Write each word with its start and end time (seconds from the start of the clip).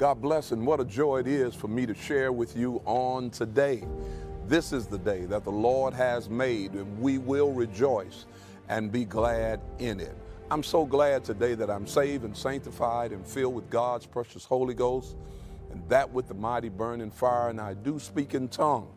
God 0.00 0.22
bless, 0.22 0.50
and 0.52 0.66
what 0.66 0.80
a 0.80 0.84
joy 0.86 1.18
it 1.18 1.26
is 1.26 1.54
for 1.54 1.68
me 1.68 1.84
to 1.84 1.92
share 1.92 2.32
with 2.32 2.56
you 2.56 2.80
on 2.86 3.28
today. 3.28 3.84
This 4.46 4.72
is 4.72 4.86
the 4.86 4.96
day 4.96 5.26
that 5.26 5.44
the 5.44 5.52
Lord 5.52 5.92
has 5.92 6.30
made, 6.30 6.72
and 6.72 6.98
we 6.98 7.18
will 7.18 7.52
rejoice 7.52 8.24
and 8.70 8.90
be 8.90 9.04
glad 9.04 9.60
in 9.78 10.00
it. 10.00 10.16
I'm 10.50 10.62
so 10.62 10.86
glad 10.86 11.22
today 11.22 11.54
that 11.54 11.68
I'm 11.68 11.86
saved 11.86 12.24
and 12.24 12.34
sanctified 12.34 13.12
and 13.12 13.26
filled 13.26 13.54
with 13.54 13.68
God's 13.68 14.06
precious 14.06 14.46
Holy 14.46 14.72
Ghost, 14.72 15.18
and 15.70 15.86
that 15.90 16.10
with 16.10 16.28
the 16.28 16.34
mighty 16.34 16.70
burning 16.70 17.10
fire, 17.10 17.50
and 17.50 17.60
I 17.60 17.74
do 17.74 17.98
speak 17.98 18.32
in 18.32 18.48
tongue 18.48 18.88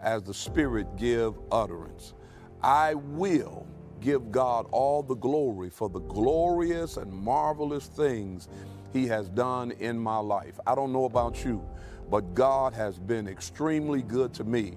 as 0.00 0.22
the 0.22 0.32
Spirit 0.32 0.86
give 0.96 1.34
utterance. 1.52 2.14
I 2.62 2.94
will 2.94 3.66
give 4.00 4.32
God 4.32 4.68
all 4.70 5.02
the 5.02 5.16
glory 5.16 5.68
for 5.68 5.90
the 5.90 6.00
glorious 6.00 6.96
and 6.96 7.12
marvelous 7.12 7.88
things 7.88 8.48
He 8.92 9.06
has 9.08 9.28
done 9.28 9.72
in 9.72 9.98
my 9.98 10.18
life. 10.18 10.58
I 10.66 10.74
don't 10.74 10.92
know 10.92 11.04
about 11.04 11.44
you, 11.44 11.62
but 12.10 12.34
God 12.34 12.72
has 12.74 12.98
been 12.98 13.28
extremely 13.28 14.02
good 14.02 14.32
to 14.34 14.44
me. 14.44 14.76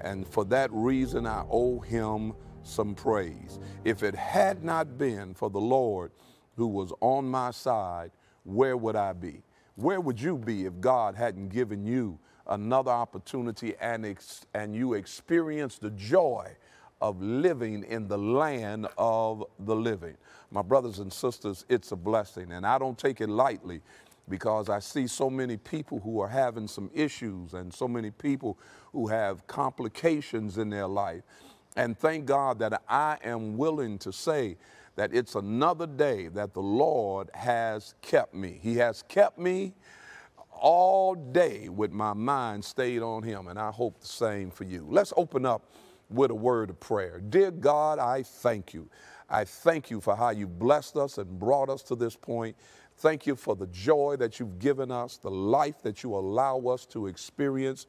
And 0.00 0.26
for 0.26 0.44
that 0.46 0.70
reason, 0.72 1.26
I 1.26 1.44
owe 1.50 1.80
Him 1.80 2.34
some 2.62 2.94
praise. 2.94 3.58
If 3.84 4.02
it 4.02 4.14
had 4.14 4.62
not 4.62 4.98
been 4.98 5.34
for 5.34 5.50
the 5.50 5.60
Lord 5.60 6.12
who 6.56 6.66
was 6.66 6.92
on 7.00 7.28
my 7.28 7.50
side, 7.50 8.10
where 8.44 8.76
would 8.76 8.96
I 8.96 9.12
be? 9.12 9.42
Where 9.76 10.00
would 10.00 10.20
you 10.20 10.36
be 10.36 10.66
if 10.66 10.80
God 10.80 11.14
hadn't 11.14 11.48
given 11.50 11.86
you 11.86 12.18
another 12.48 12.90
opportunity 12.90 13.74
and, 13.80 14.06
ex- 14.06 14.46
and 14.54 14.74
you 14.74 14.94
experienced 14.94 15.82
the 15.82 15.90
joy 15.90 16.56
of 17.00 17.20
living 17.20 17.84
in 17.84 18.08
the 18.08 18.18
land 18.18 18.88
of 18.96 19.44
the 19.60 19.74
living. 19.74 20.16
My 20.50 20.62
brothers 20.62 20.98
and 20.98 21.12
sisters, 21.12 21.64
it's 21.68 21.92
a 21.92 21.96
blessing, 21.96 22.52
and 22.52 22.66
I 22.66 22.78
don't 22.78 22.98
take 22.98 23.20
it 23.20 23.28
lightly 23.28 23.82
because 24.28 24.68
I 24.68 24.78
see 24.78 25.06
so 25.06 25.30
many 25.30 25.56
people 25.56 26.00
who 26.00 26.20
are 26.20 26.28
having 26.28 26.68
some 26.68 26.90
issues 26.94 27.54
and 27.54 27.72
so 27.72 27.88
many 27.88 28.10
people 28.10 28.58
who 28.92 29.06
have 29.08 29.46
complications 29.46 30.58
in 30.58 30.70
their 30.70 30.86
life. 30.86 31.22
And 31.76 31.98
thank 31.98 32.26
God 32.26 32.58
that 32.58 32.82
I 32.88 33.18
am 33.22 33.56
willing 33.56 33.98
to 33.98 34.12
say 34.12 34.56
that 34.96 35.14
it's 35.14 35.36
another 35.36 35.86
day 35.86 36.28
that 36.28 36.54
the 36.54 36.62
Lord 36.62 37.30
has 37.32 37.94
kept 38.02 38.34
me. 38.34 38.58
He 38.60 38.76
has 38.76 39.02
kept 39.02 39.38
me 39.38 39.74
all 40.50 41.14
day 41.14 41.68
with 41.68 41.92
my 41.92 42.12
mind 42.12 42.64
stayed 42.64 43.00
on 43.00 43.22
Him, 43.22 43.46
and 43.46 43.58
I 43.58 43.70
hope 43.70 44.00
the 44.00 44.06
same 44.06 44.50
for 44.50 44.64
you. 44.64 44.86
Let's 44.90 45.12
open 45.16 45.46
up 45.46 45.62
with 46.10 46.30
a 46.30 46.34
word 46.34 46.70
of 46.70 46.80
prayer. 46.80 47.20
Dear 47.20 47.50
God, 47.50 47.98
I 47.98 48.22
thank 48.22 48.72
you. 48.74 48.88
I 49.28 49.44
thank 49.44 49.90
you 49.90 50.00
for 50.00 50.16
how 50.16 50.30
you 50.30 50.46
blessed 50.46 50.96
us 50.96 51.18
and 51.18 51.38
brought 51.38 51.68
us 51.68 51.82
to 51.84 51.94
this 51.94 52.16
point. 52.16 52.56
Thank 52.96 53.26
you 53.26 53.36
for 53.36 53.54
the 53.54 53.66
joy 53.68 54.16
that 54.18 54.40
you've 54.40 54.58
given 54.58 54.90
us, 54.90 55.18
the 55.18 55.30
life 55.30 55.82
that 55.82 56.02
you 56.02 56.14
allow 56.14 56.58
us 56.60 56.86
to 56.86 57.06
experience. 57.06 57.86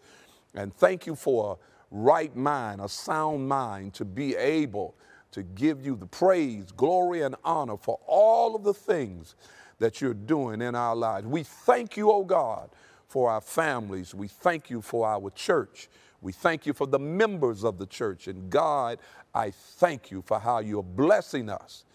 And 0.53 0.73
thank 0.73 1.07
you 1.07 1.15
for 1.15 1.53
a 1.53 1.95
right 1.95 2.35
mind, 2.35 2.81
a 2.81 2.89
sound 2.89 3.47
mind 3.47 3.93
to 3.95 4.05
be 4.05 4.35
able 4.35 4.95
to 5.31 5.43
give 5.43 5.85
you 5.85 5.95
the 5.95 6.05
praise, 6.05 6.71
glory, 6.71 7.21
and 7.21 7.35
honor 7.43 7.77
for 7.77 7.99
all 8.05 8.55
of 8.55 8.63
the 8.63 8.73
things 8.73 9.35
that 9.79 10.01
you're 10.01 10.13
doing 10.13 10.61
in 10.61 10.75
our 10.75 10.95
lives. 10.95 11.25
We 11.25 11.43
thank 11.43 11.95
you, 11.97 12.11
oh 12.11 12.23
God, 12.23 12.69
for 13.09 13.31
our 13.31 13.41
families. 13.41 14.13
We 14.13 14.27
thank 14.27 14.69
you 14.69 14.81
for 14.81 15.07
our 15.07 15.31
church. 15.31 15.89
We 16.21 16.31
thank 16.31 16.65
you 16.65 16.73
for 16.73 16.85
the 16.85 16.99
members 16.99 17.63
of 17.63 17.79
the 17.79 17.87
church. 17.87 18.27
And 18.27 18.49
God, 18.49 18.99
I 19.33 19.51
thank 19.51 20.11
you 20.11 20.21
for 20.21 20.39
how 20.39 20.59
you're 20.59 20.83
blessing 20.83 21.49
us 21.49 21.85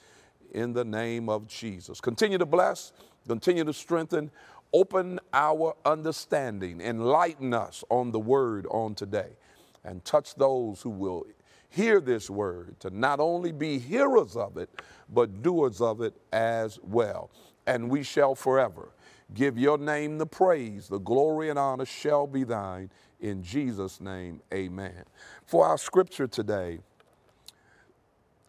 in 0.53 0.73
the 0.73 0.85
name 0.85 1.29
of 1.29 1.47
Jesus. 1.47 2.01
Continue 2.01 2.39
to 2.39 2.47
bless, 2.47 2.93
continue 3.29 3.65
to 3.65 3.73
strengthen, 3.73 4.31
open 4.73 5.21
our 5.33 5.77
understanding, 5.85 6.81
enlighten 6.81 7.55
us 7.55 7.85
on 7.91 8.11
the 8.11 8.19
word 8.19 8.67
on 8.71 8.97
today, 8.97 9.37
and 9.85 10.05
touch 10.05 10.35
those 10.35 10.83
who 10.83 10.91
will 10.91 11.25
hear 11.69 12.01
this 12.01 12.29
word 12.29 12.75
to 12.81 12.91
not 12.91 13.21
only 13.21 13.53
be 13.53 13.79
hearers 13.79 14.37
of 14.37 14.57
it, 14.57 14.69
but 15.13 15.43
doers 15.43 15.81
of 15.81 16.01
it 16.01 16.17
as 16.33 16.81
well. 16.83 17.31
And 17.67 17.89
we 17.89 18.03
shall 18.03 18.35
forever 18.35 18.91
give 19.33 19.59
your 19.59 19.79
name 19.79 20.19
the 20.19 20.27
praise, 20.27 20.89
the 20.89 20.99
glory 20.99 21.49
and 21.49 21.59
honor 21.59 21.87
shall 21.87 22.27
be 22.27 22.45
thine 22.45 22.91
in 23.25 23.43
Jesus' 23.43 24.03
name, 24.03 24.43
amen. 24.53 25.05
For 25.47 25.67
our 25.67 25.79
scripture 25.79 26.27
today, 26.27 26.81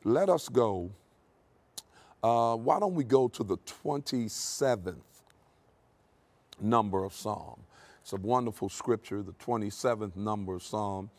let 0.03 0.30
us 0.30 0.50
go. 0.50 0.91
Uh, 2.22 2.58
why 2.58 2.80
don't 2.80 2.94
we 2.94 3.06
go 3.06 3.30
to 3.30 3.44
the 3.44 3.58
27th 3.84 4.96
number 6.59 7.06
of 7.06 7.13
Psalm? 7.13 7.62
It's 8.02 8.12
a 8.12 8.18
wonderful 8.18 8.68
scripture, 8.68 9.24
the 9.24 9.34
27th 9.34 10.18
number 10.18 10.56
of 10.56 10.63
Psalm, 10.63 11.09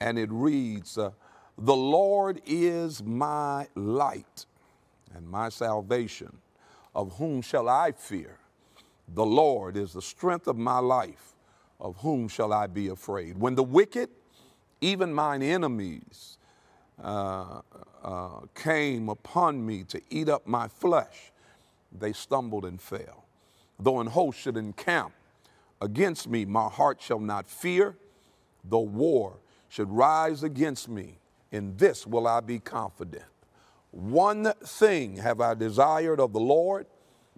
and 0.00 0.18
it 0.18 0.30
reads, 0.32 0.98
uh, 0.98 1.10
The 1.56 1.76
Lord 1.76 2.40
is 2.46 3.02
my 3.02 3.68
light 3.76 4.46
and 5.14 5.28
my 5.28 5.50
salvation. 5.50 6.38
Of 6.94 7.16
whom 7.18 7.42
shall 7.42 7.68
I 7.68 7.92
fear? 7.92 8.38
The 9.14 9.24
Lord 9.24 9.76
is 9.76 9.92
the 9.92 10.02
strength 10.02 10.46
of 10.46 10.56
my 10.56 10.78
life 10.78 11.34
of 11.80 11.96
whom 11.98 12.28
shall 12.28 12.52
I 12.52 12.66
be 12.66 12.88
afraid? 12.88 13.38
When 13.38 13.54
the 13.54 13.62
wicked, 13.62 14.10
even 14.80 15.12
mine 15.12 15.42
enemies, 15.42 16.38
uh, 17.02 17.60
uh, 18.02 18.28
came 18.54 19.08
upon 19.08 19.64
me 19.64 19.84
to 19.84 20.00
eat 20.10 20.28
up 20.28 20.46
my 20.46 20.68
flesh, 20.68 21.32
they 21.96 22.12
stumbled 22.12 22.64
and 22.64 22.80
fell. 22.80 23.24
Though 23.78 24.00
an 24.00 24.08
host 24.08 24.38
should 24.38 24.56
encamp 24.56 25.12
against 25.80 26.28
me, 26.28 26.44
my 26.44 26.68
heart 26.68 27.00
shall 27.00 27.20
not 27.20 27.48
fear. 27.48 27.96
Though 28.64 28.80
war 28.80 29.38
should 29.68 29.90
rise 29.90 30.42
against 30.42 30.88
me, 30.88 31.18
in 31.52 31.76
this 31.76 32.06
will 32.06 32.26
I 32.26 32.40
be 32.40 32.58
confident. 32.58 33.24
One 33.90 34.52
thing 34.64 35.16
have 35.16 35.40
I 35.40 35.54
desired 35.54 36.20
of 36.20 36.32
the 36.32 36.40
Lord, 36.40 36.86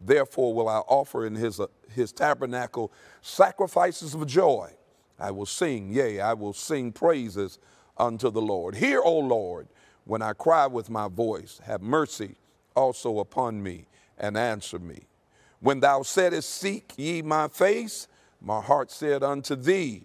Therefore 0.00 0.54
will 0.54 0.68
I 0.68 0.78
offer 0.78 1.26
in 1.26 1.34
his, 1.34 1.60
uh, 1.60 1.66
his 1.94 2.12
tabernacle 2.12 2.90
sacrifices 3.20 4.14
of 4.14 4.26
joy. 4.26 4.72
I 5.18 5.30
will 5.30 5.46
sing, 5.46 5.92
yea, 5.92 6.20
I 6.20 6.32
will 6.32 6.54
sing 6.54 6.92
praises 6.92 7.58
unto 7.98 8.30
the 8.30 8.40
Lord. 8.40 8.74
Hear, 8.74 9.02
O 9.02 9.18
Lord, 9.18 9.68
when 10.04 10.22
I 10.22 10.32
cry 10.32 10.66
with 10.66 10.88
my 10.88 11.08
voice, 11.08 11.60
have 11.64 11.82
mercy 11.82 12.36
also 12.74 13.18
upon 13.18 13.62
me 13.62 13.86
and 14.16 14.36
answer 14.36 14.78
me. 14.78 15.00
When 15.60 15.80
thou 15.80 16.00
saidest, 16.00 16.44
Seek 16.44 16.92
ye 16.96 17.20
my 17.20 17.48
face, 17.48 18.08
my 18.40 18.60
heart 18.60 18.90
said 18.90 19.22
unto 19.22 19.54
thee, 19.54 20.04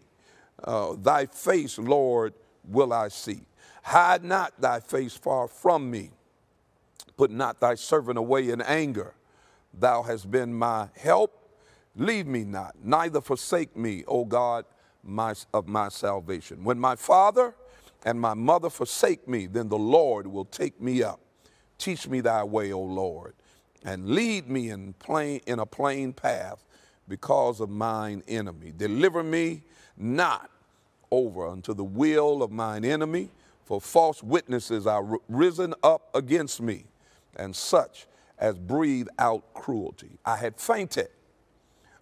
uh, 0.64 0.96
Thy 0.98 1.26
face, 1.26 1.78
Lord, 1.78 2.34
will 2.68 2.92
I 2.92 3.08
seek. 3.08 3.46
Hide 3.84 4.24
not 4.24 4.60
thy 4.60 4.80
face 4.80 5.16
far 5.16 5.48
from 5.48 5.90
me. 5.90 6.12
Put 7.16 7.32
not 7.32 7.60
thy 7.62 7.76
servant 7.76 8.18
away 8.18 8.50
in 8.50 8.62
anger. 8.62 9.14
Thou 9.80 10.04
hast 10.04 10.30
been 10.30 10.54
my 10.54 10.90
help. 10.96 11.32
Leave 11.96 12.28
me 12.28 12.44
not, 12.44 12.76
neither 12.84 13.22
forsake 13.22 13.76
me, 13.76 14.04
O 14.08 14.26
God 14.26 14.66
my, 15.04 15.34
of 15.54 15.68
my 15.68 15.90
salvation. 15.90 16.64
When 16.64 16.80
my 16.80 16.96
father 16.96 17.56
and 18.04 18.20
my 18.20 18.34
mother 18.34 18.70
forsake 18.70 19.28
me, 19.28 19.46
then 19.48 19.70
the 19.70 19.78
Lord 19.78 20.28
will 20.28 20.46
take 20.46 20.82
me 20.82 21.04
up. 21.04 21.20
Teach 21.78 22.08
me 22.08 22.22
thy 22.22 22.44
way, 22.44 22.72
O 22.72 22.82
Lord, 22.82 23.34
and 23.84 24.10
lead 24.10 24.50
me 24.50 24.70
in, 24.70 24.94
plain, 24.94 25.42
in 25.46 25.60
a 25.60 25.66
plain 25.66 26.14
path 26.14 26.64
because 27.08 27.60
of 27.60 27.70
mine 27.70 28.24
enemy. 28.28 28.74
Deliver 28.76 29.24
me 29.24 29.64
not 29.98 30.50
over 31.12 31.48
unto 31.48 31.74
the 31.74 31.84
will 31.84 32.42
of 32.42 32.52
mine 32.52 32.84
enemy, 32.84 33.30
for 33.64 33.80
false 33.80 34.22
witnesses 34.24 34.88
are 34.88 35.20
risen 35.28 35.74
up 35.84 36.10
against 36.16 36.62
me, 36.62 36.86
and 37.36 37.56
such 37.56 38.08
as 38.38 38.58
breathe 38.58 39.08
out 39.18 39.54
cruelty. 39.54 40.20
I 40.26 40.38
had 40.38 40.60
fainted 40.60 41.10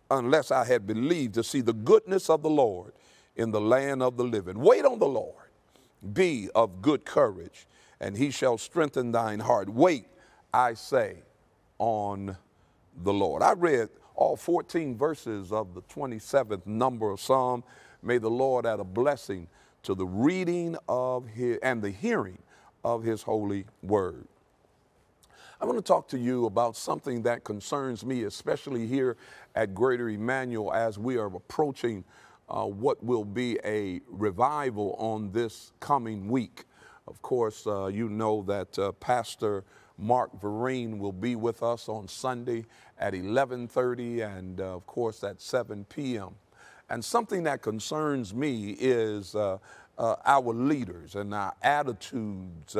unless 0.09 0.51
I 0.51 0.65
had 0.65 0.85
believed 0.85 1.33
to 1.35 1.43
see 1.43 1.61
the 1.61 1.73
goodness 1.73 2.29
of 2.29 2.43
the 2.43 2.49
Lord 2.49 2.93
in 3.35 3.51
the 3.51 3.61
land 3.61 4.03
of 4.03 4.17
the 4.17 4.23
living. 4.23 4.59
Wait 4.59 4.85
on 4.85 4.99
the 4.99 5.07
Lord. 5.07 5.35
Be 6.13 6.49
of 6.53 6.81
good 6.81 7.05
courage, 7.05 7.65
and 7.99 8.17
he 8.17 8.29
shall 8.29 8.57
strengthen 8.57 9.11
thine 9.11 9.39
heart. 9.39 9.69
Wait, 9.69 10.05
I 10.53 10.73
say, 10.73 11.23
on 11.79 12.37
the 13.03 13.13
Lord. 13.13 13.41
I 13.41 13.53
read 13.53 13.89
all 14.15 14.35
14 14.35 14.97
verses 14.97 15.51
of 15.51 15.73
the 15.73 15.81
27th 15.83 16.67
number 16.67 17.09
of 17.09 17.19
Psalm. 17.19 17.63
May 18.01 18.17
the 18.17 18.29
Lord 18.29 18.65
add 18.65 18.79
a 18.79 18.83
blessing 18.83 19.47
to 19.83 19.95
the 19.95 20.05
reading 20.05 20.77
of 20.87 21.25
his 21.27 21.57
and 21.63 21.81
the 21.81 21.89
hearing 21.89 22.37
of 22.83 23.03
his 23.03 23.23
holy 23.23 23.65
word. 23.81 24.27
I 25.61 25.65
want 25.65 25.77
to 25.77 25.83
talk 25.83 26.07
to 26.09 26.17
you 26.17 26.45
about 26.45 26.75
something 26.75 27.21
that 27.23 27.43
concerns 27.43 28.03
me, 28.03 28.23
especially 28.23 28.87
here 28.87 29.17
at 29.55 29.75
Greater 29.75 30.09
Emmanuel 30.09 30.73
as 30.73 30.97
we 30.97 31.17
are 31.17 31.27
approaching 31.27 32.03
uh, 32.49 32.65
what 32.65 33.03
will 33.03 33.23
be 33.23 33.59
a 33.63 34.01
revival 34.07 34.95
on 34.97 35.31
this 35.31 35.71
coming 35.79 36.27
week. 36.27 36.65
Of 37.07 37.21
course, 37.21 37.67
uh, 37.67 37.85
you 37.85 38.09
know 38.09 38.43
that 38.47 38.77
uh, 38.79 38.93
Pastor 38.93 39.63
Mark 39.97 40.41
Vereen 40.41 40.97
will 40.97 41.11
be 41.13 41.35
with 41.35 41.61
us 41.61 41.87
on 41.87 42.07
Sunday 42.07 42.65
at 42.97 43.13
11:30, 43.13 44.37
and 44.37 44.59
uh, 44.59 44.75
of 44.75 44.87
course 44.87 45.23
at 45.23 45.39
7 45.39 45.85
p.m. 45.85 46.35
And 46.89 47.05
something 47.05 47.43
that 47.43 47.61
concerns 47.61 48.33
me 48.33 48.75
is 48.79 49.35
uh, 49.35 49.59
uh, 49.97 50.15
our 50.25 50.53
leaders 50.53 51.15
and 51.15 51.33
our 51.33 51.53
attitudes 51.61 52.75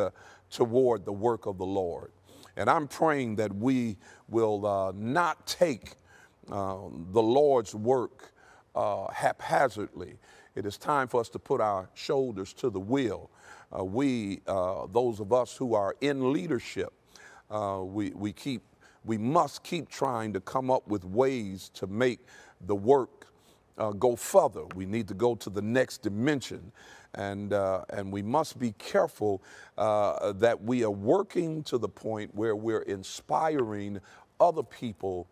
toward 0.50 1.06
the 1.06 1.14
work 1.14 1.46
of 1.46 1.58
the 1.58 1.66
Lord. 1.66 2.12
And 2.56 2.70
I'm 2.70 2.88
praying 2.88 3.38
that 3.38 3.54
we 3.56 3.98
will 4.30 4.66
uh, 4.66 4.92
not 4.96 5.48
take 5.48 5.96
uh, 6.52 6.78
the 7.12 7.22
Lord's 7.22 7.74
work 7.74 8.34
uh, 8.76 9.12
haphazardly. 9.12 10.18
It 10.56 10.66
is 10.66 10.78
time 10.78 11.08
for 11.08 11.20
us 11.20 11.30
to 11.30 11.40
put 11.40 11.62
our 11.62 11.90
shoulders 11.94 12.54
to 12.54 12.70
the 12.70 12.80
wheel. 12.80 13.30
Uh, 13.76 13.84
we, 13.84 14.42
uh, 14.46 14.86
those 14.92 15.20
of 15.20 15.34
us 15.34 15.58
who 15.58 15.74
are 15.74 15.96
in 16.02 16.32
leadership, 16.32 16.94
uh, 17.50 17.82
we, 17.84 18.12
we, 18.12 18.32
keep, 18.32 18.62
we 19.04 19.18
must 19.18 19.64
keep 19.64 19.90
trying 19.90 20.32
to 20.34 20.40
come 20.40 20.70
up 20.70 20.88
with 20.88 21.04
ways 21.06 21.70
to 21.74 21.88
make 21.88 22.20
the 22.62 22.76
work 22.76 23.28
go 23.98 24.16
further. 24.16 24.66
We 24.76 24.86
need 24.86 25.08
to 25.08 25.16
go 25.16 25.34
to 25.34 25.50
the 25.50 25.62
next 25.62 26.04
dimension 26.04 26.72
and, 27.16 27.54
uh, 27.54 27.84
and 27.90 28.12
we 28.12 28.22
must 28.22 28.60
be 28.60 28.74
careful 28.74 29.42
uh, 29.78 30.34
that 30.34 30.64
we 30.64 30.84
are 30.84 30.92
working 30.92 31.64
to 31.64 31.78
the 31.78 31.90
point 31.90 32.34
where 32.34 32.56
we're 32.56 32.82
inspiring 32.82 34.00
other 34.40 34.64
people 34.64 35.28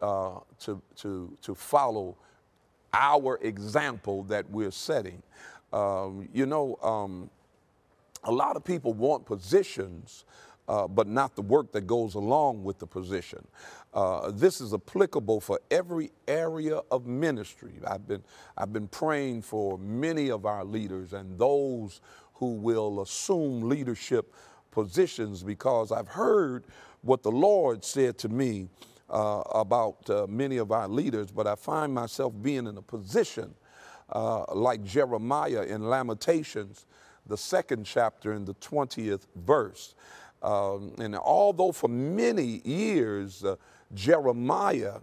uh, 0.00 0.38
to, 0.60 0.80
to, 0.96 1.36
to 1.42 1.54
follow 1.54 2.16
our 2.92 3.38
example 3.42 4.22
that 4.24 4.48
we're 4.50 4.70
setting. 4.70 5.22
Um, 5.72 6.28
you 6.32 6.46
know, 6.46 6.78
um, 6.82 7.30
a 8.24 8.32
lot 8.32 8.56
of 8.56 8.64
people 8.64 8.92
want 8.94 9.26
positions, 9.26 10.24
uh, 10.68 10.88
but 10.88 11.06
not 11.06 11.36
the 11.36 11.42
work 11.42 11.72
that 11.72 11.86
goes 11.86 12.14
along 12.14 12.64
with 12.64 12.78
the 12.78 12.86
position. 12.86 13.46
Uh, 13.96 14.30
this 14.30 14.60
is 14.60 14.74
applicable 14.74 15.40
for 15.40 15.58
every 15.70 16.10
area 16.28 16.82
of 16.90 17.06
ministry. 17.06 17.72
I've 17.86 18.06
been, 18.06 18.22
I've 18.54 18.70
been 18.70 18.88
praying 18.88 19.40
for 19.40 19.78
many 19.78 20.30
of 20.30 20.44
our 20.44 20.66
leaders 20.66 21.14
and 21.14 21.38
those 21.38 22.02
who 22.34 22.56
will 22.56 23.00
assume 23.00 23.62
leadership 23.62 24.34
positions 24.70 25.42
because 25.42 25.92
I've 25.92 26.08
heard 26.08 26.64
what 27.00 27.22
the 27.22 27.30
Lord 27.30 27.82
said 27.82 28.18
to 28.18 28.28
me 28.28 28.68
uh, 29.08 29.42
about 29.52 30.10
uh, 30.10 30.26
many 30.28 30.58
of 30.58 30.72
our 30.72 30.88
leaders, 30.88 31.30
but 31.30 31.46
I 31.46 31.54
find 31.54 31.94
myself 31.94 32.34
being 32.42 32.66
in 32.66 32.76
a 32.76 32.82
position 32.82 33.54
uh, 34.12 34.44
like 34.54 34.84
Jeremiah 34.84 35.62
in 35.62 35.88
Lamentations, 35.88 36.84
the 37.26 37.38
second 37.38 37.86
chapter 37.86 38.34
in 38.34 38.44
the 38.44 38.54
20th 38.56 39.22
verse. 39.36 39.94
Um, 40.42 40.94
and 40.98 41.16
although 41.16 41.72
for 41.72 41.88
many 41.88 42.60
years, 42.62 43.42
uh, 43.42 43.56
Jeremiah, 43.94 45.00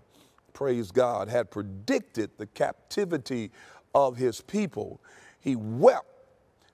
praise 0.53 0.91
God, 0.91 1.29
had 1.29 1.51
predicted 1.51 2.31
the 2.37 2.47
captivity 2.47 3.51
of 3.95 4.17
his 4.17 4.41
people. 4.41 5.01
He 5.39 5.55
wept 5.55 6.07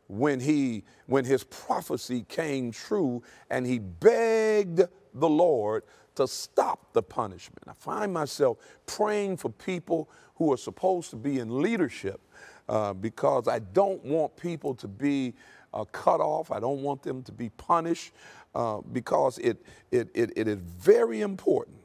when 0.08 0.40
he 0.40 0.84
when 1.06 1.24
his 1.24 1.44
prophecy 1.44 2.26
came 2.28 2.72
true 2.72 3.22
and 3.50 3.66
he 3.66 3.80
begged 3.80 4.82
the 5.14 5.30
Lord 5.30 5.84
to 6.16 6.28
stop 6.28 6.94
the 6.94 7.02
punishment. 7.04 7.64
I 7.68 7.74
find 7.74 8.12
myself 8.14 8.58
praying 8.86 9.38
for 9.38 9.50
people 9.50 10.10
who 10.36 10.52
are 10.52 10.58
supposed 10.58 11.10
to 11.12 11.16
be 11.16 11.40
in 11.40 11.62
leadership 11.62 12.20
uh, 12.68 12.94
because 12.94 13.48
I 13.48 13.60
don't 13.60 14.04
want 14.04 14.36
people 14.36 14.74
to 14.76 14.88
be 14.88 15.34
uh, 15.74 15.86
cut 15.86 16.20
off. 16.20 16.52
I 16.52 16.60
don't 16.60 16.82
want 16.82 17.04
them 17.04 17.22
to 17.24 17.32
be 17.32 17.50
punished 17.50 18.14
uh, 18.56 18.82
because 18.92 19.38
it, 19.38 19.64
it, 19.92 20.10
it, 20.14 20.34
it 20.36 20.48
is 20.48 20.58
very 20.58 21.22
important 21.22 21.79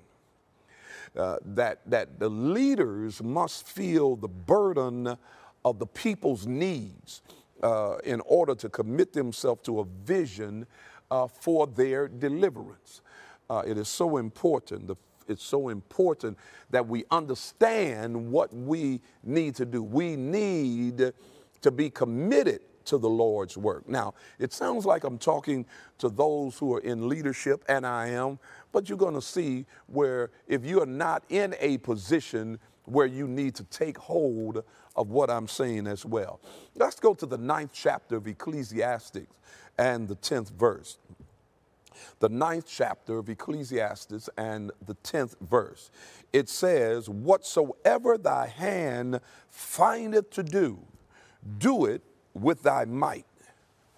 uh, 1.16 1.37
that, 1.44 1.81
that 1.87 2.19
the 2.19 2.28
leaders 2.28 3.22
must 3.22 3.66
feel 3.66 4.16
the 4.16 4.28
burden 4.28 5.16
of 5.64 5.78
the 5.78 5.87
people's 5.87 6.46
needs 6.46 7.22
uh, 7.62 7.96
in 8.05 8.20
order 8.26 8.55
to 8.55 8.69
commit 8.69 9.12
themselves 9.12 9.62
to 9.62 9.81
a 9.81 9.84
vision 10.05 10.66
uh, 11.11 11.26
for 11.26 11.66
their 11.66 12.08
deliverance. 12.08 13.00
Uh, 13.49 13.62
it 13.66 13.78
is 13.78 13.88
so 13.88 14.16
important. 14.16 14.87
The, 14.87 14.96
it's 15.28 15.44
so 15.44 15.69
important 15.69 16.37
that 16.70 16.87
we 16.87 17.05
understand 17.11 18.31
what 18.31 18.52
we 18.52 19.00
need 19.22 19.55
to 19.56 19.64
do. 19.64 19.82
We 19.82 20.16
need 20.16 21.12
to 21.61 21.70
be 21.70 21.90
committed 21.90 22.61
to 22.86 22.98
the 22.98 23.08
Lord's 23.08 23.56
work. 23.56 23.88
Now, 23.88 24.14
it 24.38 24.52
sounds 24.52 24.86
like 24.86 25.04
I'm 25.04 25.19
talking 25.19 25.66
to 25.98 26.08
those 26.08 26.58
who 26.58 26.75
are 26.75 26.81
in 26.81 27.08
leadership, 27.08 27.64
and 27.69 27.86
I 27.86 28.08
am, 28.08 28.38
but 28.72 28.88
you're 28.88 28.98
going 28.98 29.14
to 29.14 29.22
see 29.22 29.66
where 29.86 30.31
if 30.46 30.64
you 30.64 30.82
are 30.82 30.86
not 30.86 31.25
in 31.28 31.54
a 31.60 31.78
position 31.78 32.58
where 32.86 33.06
you 33.06 33.26
need 33.26 33.54
to 33.54 33.64
take 33.64 33.96
hold 33.96 34.62
of 34.96 35.10
what 35.10 35.31
I'm 35.31 35.48
saying 35.48 35.86
as 35.86 36.04
well. 36.04 36.40
Let's 36.75 37.00
go 37.00 37.14
to 37.14 37.26
the 37.26 37.38
ninth 37.38 37.70
chapter 37.72 38.16
of 38.16 38.26
Ecclesiastes 38.26 39.26
and 39.78 40.08
the 40.08 40.16
10th 40.16 40.50
verse. 40.52 40.98
The 42.19 42.28
ninth 42.28 42.66
chapter 42.69 43.19
of 43.19 43.28
Ecclesiastes 43.28 44.28
and 44.37 44.70
the 44.87 44.94
10th 44.96 45.37
verse. 45.40 45.90
It 46.32 46.48
says, 46.48 47.08
Whatsoever 47.08 48.19
thy 48.19 48.48
hand 48.48 49.20
findeth 49.48 50.30
to 50.30 50.42
do, 50.42 50.80
do 51.58 51.87
it 51.87 52.02
with 52.34 52.62
thy 52.62 52.84
might. 52.84 53.26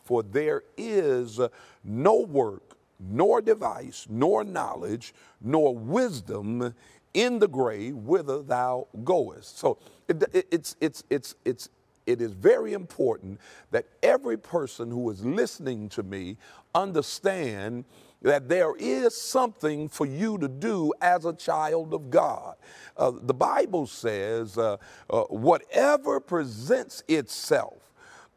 For 0.05 0.23
there 0.23 0.63
is 0.77 1.41
no 1.83 2.21
work, 2.21 2.77
nor 3.01 3.43
device, 3.43 4.07
nor 4.09 4.45
knowledge, 4.45 5.13
nor 5.41 5.75
wisdom 5.75 6.75
in 7.13 7.39
the 7.39 7.49
grave 7.49 7.97
whither 7.97 8.43
thou 8.43 8.87
goest. 9.03 9.59
So 9.59 9.79
it, 10.07 10.23
it, 10.33 10.47
it's, 10.51 10.77
it's, 10.81 11.03
it's, 11.11 11.35
it's, 11.45 11.69
it 12.07 12.21
is 12.21 12.33
very 12.33 12.73
important 12.73 13.41
that 13.73 13.87
every 14.03 14.39
person 14.39 14.91
who 14.91 15.11
is 15.11 15.25
listening 15.25 15.89
to 15.91 16.03
me 16.03 16.37
understand 16.75 17.85
that 18.23 18.49
there 18.49 18.75
is 18.77 19.21
something 19.21 19.89
for 19.89 20.07
you 20.07 20.39
to 20.39 20.49
do 20.49 20.93
as 21.01 21.25
a 21.25 21.33
child 21.33 21.95
of 21.95 22.11
God. 22.11 22.57
Uh, 22.97 23.13
the 23.23 23.35
Bible 23.35 23.87
says, 23.87 24.57
uh, 24.57 24.77
uh, 25.11 25.23
whatever 25.25 26.21
presents 26.21 27.03
itself 27.09 27.86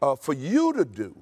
uh, 0.01 0.15
for 0.15 0.34
you 0.34 0.74
to 0.74 0.86
do, 0.86 1.15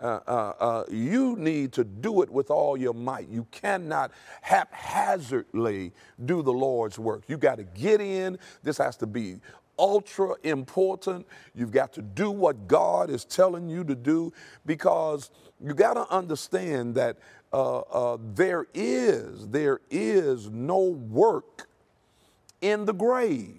uh, 0.00 0.20
uh, 0.26 0.52
uh, 0.60 0.84
you 0.90 1.34
need 1.36 1.72
to 1.72 1.82
do 1.82 2.22
it 2.22 2.30
with 2.30 2.50
all 2.50 2.76
your 2.76 2.94
might. 2.94 3.28
You 3.28 3.46
cannot 3.50 4.12
haphazardly 4.42 5.92
do 6.24 6.42
the 6.42 6.52
Lord's 6.52 6.98
work. 7.00 7.24
You 7.26 7.36
got 7.36 7.56
to 7.56 7.64
get 7.64 8.00
in. 8.00 8.38
This 8.62 8.78
has 8.78 8.96
to 8.98 9.06
be 9.06 9.40
ultra 9.76 10.36
important. 10.44 11.26
You've 11.54 11.72
got 11.72 11.92
to 11.94 12.02
do 12.02 12.30
what 12.30 12.68
God 12.68 13.10
is 13.10 13.24
telling 13.24 13.68
you 13.68 13.82
to 13.84 13.96
do 13.96 14.32
because 14.66 15.30
you 15.60 15.74
got 15.74 15.94
to 15.94 16.08
understand 16.14 16.94
that 16.94 17.16
uh, 17.52 17.78
uh, 17.78 18.18
there 18.34 18.66
is 18.74 19.48
there 19.48 19.80
is 19.90 20.48
no 20.50 20.78
work 20.78 21.68
in 22.60 22.84
the 22.84 22.92
grave. 22.92 23.56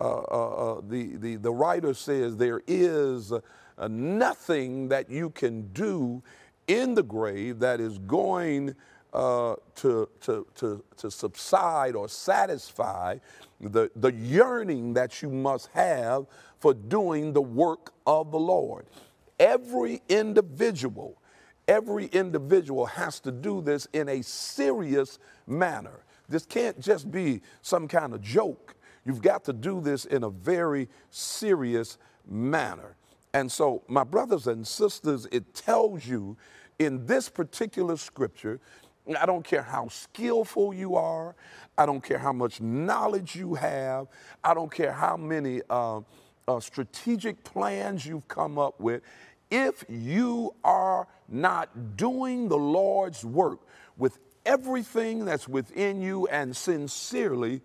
The, 0.00 1.16
the, 1.16 1.36
the 1.36 1.52
writer 1.52 1.94
says 1.94 2.36
there 2.36 2.60
is 2.66 3.32
uh, 3.78 3.88
nothing 3.88 4.88
that 4.88 5.10
you 5.10 5.30
can 5.30 5.68
do 5.72 6.22
in 6.66 6.94
the 6.94 7.02
grave 7.02 7.58
that 7.58 7.80
is 7.80 7.98
going 7.98 8.74
uh, 9.12 9.54
to, 9.76 10.08
to, 10.20 10.46
to, 10.56 10.82
to 10.96 11.10
subside 11.10 11.94
or 11.94 12.08
satisfy 12.08 13.16
the, 13.60 13.90
the 13.96 14.12
yearning 14.12 14.92
that 14.94 15.22
you 15.22 15.30
must 15.30 15.68
have 15.68 16.26
for 16.58 16.74
doing 16.74 17.32
the 17.32 17.42
work 17.42 17.92
of 18.06 18.30
the 18.30 18.38
Lord. 18.38 18.86
Every 19.38 20.02
individual, 20.08 21.20
every 21.68 22.06
individual 22.06 22.86
has 22.86 23.20
to 23.20 23.30
do 23.30 23.60
this 23.60 23.86
in 23.92 24.08
a 24.08 24.22
serious 24.22 25.18
manner. 25.46 26.04
This 26.28 26.46
can't 26.46 26.80
just 26.80 27.10
be 27.10 27.42
some 27.62 27.86
kind 27.86 28.14
of 28.14 28.22
joke. 28.22 28.74
You've 29.04 29.22
got 29.22 29.44
to 29.44 29.52
do 29.52 29.80
this 29.80 30.06
in 30.06 30.24
a 30.24 30.30
very 30.30 30.88
serious 31.10 31.98
manner. 32.26 32.96
And 33.34 33.50
so, 33.50 33.82
my 33.88 34.04
brothers 34.04 34.46
and 34.46 34.66
sisters, 34.66 35.26
it 35.32 35.54
tells 35.54 36.06
you 36.06 36.36
in 36.78 37.04
this 37.04 37.28
particular 37.28 37.96
scripture 37.96 38.60
I 39.20 39.26
don't 39.26 39.44
care 39.44 39.62
how 39.62 39.88
skillful 39.88 40.72
you 40.72 40.96
are. 40.96 41.34
I 41.76 41.84
don't 41.84 42.02
care 42.02 42.18
how 42.18 42.32
much 42.32 42.60
knowledge 42.60 43.36
you 43.36 43.54
have. 43.54 44.06
I 44.42 44.54
don't 44.54 44.72
care 44.72 44.92
how 44.92 45.16
many 45.16 45.60
uh, 45.68 46.00
uh, 46.48 46.60
strategic 46.60 47.44
plans 47.44 48.06
you've 48.06 48.26
come 48.28 48.58
up 48.58 48.80
with. 48.80 49.02
If 49.50 49.84
you 49.90 50.54
are 50.64 51.06
not 51.28 51.96
doing 51.98 52.48
the 52.48 52.56
Lord's 52.56 53.24
work 53.24 53.60
with 53.98 54.18
everything 54.46 55.26
that's 55.26 55.48
within 55.48 56.00
you 56.00 56.26
and 56.28 56.56
sincerely, 56.56 57.60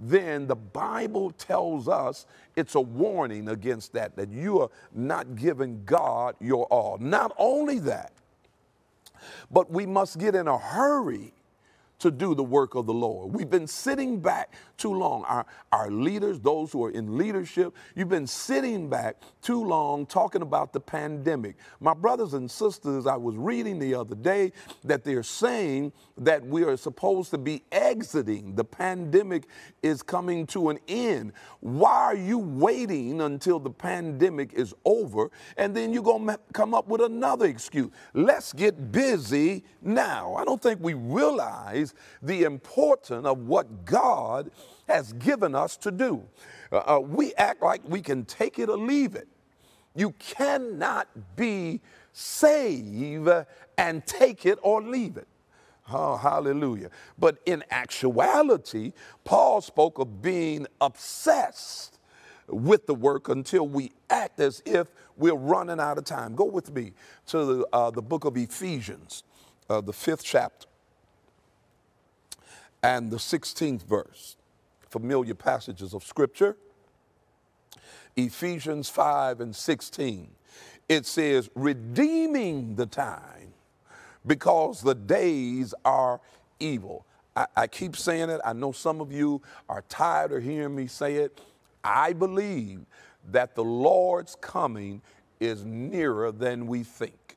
then 0.00 0.46
the 0.46 0.56
Bible 0.56 1.30
tells 1.32 1.88
us 1.88 2.26
it's 2.56 2.74
a 2.74 2.80
warning 2.80 3.48
against 3.48 3.92
that, 3.94 4.16
that 4.16 4.30
you 4.30 4.60
are 4.60 4.70
not 4.94 5.36
giving 5.36 5.84
God 5.84 6.36
your 6.40 6.66
all. 6.66 6.98
Not 6.98 7.32
only 7.38 7.78
that, 7.80 8.12
but 9.50 9.70
we 9.70 9.86
must 9.86 10.18
get 10.18 10.34
in 10.34 10.46
a 10.48 10.58
hurry 10.58 11.32
to 11.98 12.10
do 12.10 12.34
the 12.34 12.44
work 12.44 12.74
of 12.74 12.86
the 12.86 12.94
Lord. 12.94 13.34
We've 13.34 13.50
been 13.50 13.66
sitting 13.66 14.20
back 14.20 14.54
too 14.76 14.94
long. 14.94 15.24
Our, 15.24 15.46
our 15.72 15.90
leaders, 15.90 16.38
those 16.40 16.72
who 16.72 16.84
are 16.84 16.90
in 16.90 17.18
leadership, 17.18 17.74
you've 17.96 18.08
been 18.08 18.26
sitting 18.26 18.88
back 18.88 19.16
too 19.42 19.64
long 19.64 20.06
talking 20.06 20.42
about 20.42 20.72
the 20.72 20.80
pandemic. 20.80 21.56
My 21.80 21.94
brothers 21.94 22.34
and 22.34 22.50
sisters, 22.50 23.06
I 23.06 23.16
was 23.16 23.36
reading 23.36 23.78
the 23.78 23.94
other 23.94 24.14
day 24.14 24.52
that 24.84 25.02
they're 25.04 25.22
saying 25.22 25.92
that 26.18 26.44
we 26.46 26.64
are 26.64 26.76
supposed 26.76 27.30
to 27.30 27.38
be 27.38 27.62
exiting. 27.72 28.54
The 28.54 28.64
pandemic 28.64 29.44
is 29.82 30.02
coming 30.02 30.46
to 30.48 30.70
an 30.70 30.78
end. 30.86 31.32
Why 31.60 31.90
are 31.90 32.16
you 32.16 32.38
waiting 32.38 33.20
until 33.20 33.58
the 33.58 33.70
pandemic 33.70 34.52
is 34.52 34.74
over 34.84 35.30
and 35.56 35.74
then 35.74 35.92
you're 35.92 36.02
going 36.02 36.26
to 36.28 36.38
come 36.52 36.74
up 36.74 36.86
with 36.88 37.00
another 37.00 37.46
excuse? 37.46 37.90
Let's 38.14 38.52
get 38.52 38.92
busy 38.92 39.64
now. 39.82 40.34
I 40.34 40.44
don't 40.44 40.62
think 40.62 40.80
we 40.80 40.94
realize 40.94 41.87
the 42.22 42.44
importance 42.44 43.26
of 43.26 43.46
what 43.46 43.84
God 43.84 44.50
has 44.88 45.12
given 45.14 45.54
us 45.54 45.76
to 45.78 45.90
do. 45.90 46.22
Uh, 46.72 46.96
uh, 46.96 47.00
we 47.00 47.34
act 47.34 47.62
like 47.62 47.82
we 47.86 48.00
can 48.00 48.24
take 48.24 48.58
it 48.58 48.68
or 48.68 48.78
leave 48.78 49.14
it. 49.14 49.28
You 49.94 50.12
cannot 50.18 51.08
be 51.36 51.80
saved 52.12 53.28
and 53.76 54.06
take 54.06 54.46
it 54.46 54.58
or 54.62 54.82
leave 54.82 55.16
it. 55.16 55.28
Oh, 55.90 56.16
hallelujah. 56.16 56.90
But 57.18 57.38
in 57.46 57.64
actuality, 57.70 58.92
Paul 59.24 59.60
spoke 59.60 59.98
of 59.98 60.20
being 60.20 60.66
obsessed 60.80 61.98
with 62.46 62.86
the 62.86 62.94
work 62.94 63.28
until 63.28 63.68
we 63.68 63.92
act 64.10 64.40
as 64.40 64.62
if 64.64 64.88
we're 65.16 65.34
running 65.34 65.80
out 65.80 65.98
of 65.98 66.04
time. 66.04 66.34
Go 66.34 66.44
with 66.44 66.72
me 66.72 66.92
to 67.26 67.44
the, 67.44 67.66
uh, 67.72 67.90
the 67.90 68.02
book 68.02 68.24
of 68.24 68.36
Ephesians, 68.36 69.22
uh, 69.68 69.80
the 69.80 69.92
fifth 69.92 70.24
chapter, 70.24 70.66
and 72.82 73.10
the 73.10 73.16
16th 73.16 73.82
verse 73.82 74.36
familiar 74.88 75.34
passages 75.34 75.94
of 75.94 76.02
Scripture. 76.02 76.56
Ephesians 78.16 78.88
5 78.88 79.40
and 79.40 79.54
16. 79.54 80.28
It 80.88 81.06
says, 81.06 81.50
redeeming 81.54 82.74
the 82.74 82.86
time 82.86 83.52
because 84.26 84.80
the 84.80 84.94
days 84.94 85.74
are 85.84 86.20
evil. 86.58 87.04
I, 87.36 87.46
I, 87.56 87.66
keep 87.66 87.96
saying 87.96 88.30
it. 88.30 88.40
I 88.44 88.52
know 88.54 88.72
some 88.72 89.00
of 89.00 89.12
you 89.12 89.42
are 89.68 89.84
tired 89.88 90.32
of 90.32 90.42
hearing 90.42 90.74
me 90.74 90.86
say 90.86 91.16
it. 91.16 91.40
I 91.84 92.12
believe 92.12 92.80
that 93.30 93.54
the 93.54 93.62
Lord's 93.62 94.34
coming 94.40 95.02
is 95.38 95.64
nearer 95.64 96.32
than 96.32 96.66
we 96.66 96.82
think. 96.82 97.36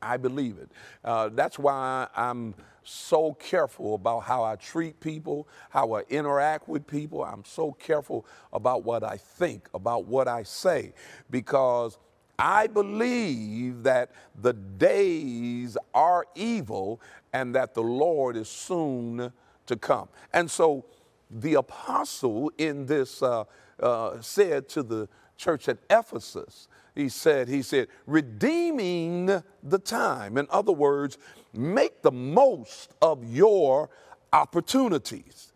I 0.00 0.16
believe 0.16 0.58
it. 0.58 0.70
Uh, 1.04 1.30
that's 1.32 1.58
why 1.58 2.06
I'm 2.16 2.54
so 2.84 3.34
careful 3.34 3.94
about 3.94 4.20
how 4.20 4.44
I 4.44 4.56
treat 4.56 5.00
people, 5.00 5.48
how 5.70 5.94
I 5.94 6.02
interact 6.10 6.68
with 6.68 6.86
people. 6.86 7.24
I'm 7.24 7.44
so 7.44 7.72
careful 7.72 8.26
about 8.52 8.84
what 8.84 9.02
I 9.02 9.16
think, 9.16 9.68
about 9.74 10.06
what 10.06 10.28
I 10.28 10.42
say, 10.42 10.92
because 11.30 11.98
I 12.38 12.66
believe 12.66 13.82
that 13.84 14.10
the 14.40 14.52
days 14.52 15.76
are 15.94 16.26
evil 16.34 17.00
and 17.32 17.54
that 17.54 17.74
the 17.74 17.82
Lord 17.82 18.36
is 18.36 18.48
soon 18.48 19.32
to 19.66 19.76
come. 19.76 20.08
And 20.32 20.50
so 20.50 20.84
the 21.30 21.54
apostle 21.54 22.52
in 22.58 22.86
this 22.86 23.22
uh, 23.22 23.44
uh, 23.80 24.20
said 24.20 24.68
to 24.70 24.82
the 24.82 25.08
church 25.36 25.68
at 25.68 25.78
Ephesus, 25.90 26.68
he 26.94 27.08
said, 27.08 27.48
he 27.48 27.62
said, 27.62 27.88
redeeming 28.06 29.42
the 29.62 29.78
time. 29.78 30.38
In 30.38 30.46
other 30.50 30.72
words, 30.72 31.18
make 31.52 32.02
the 32.02 32.12
most 32.12 32.94
of 33.02 33.24
your 33.24 33.90
opportunities 34.32 35.52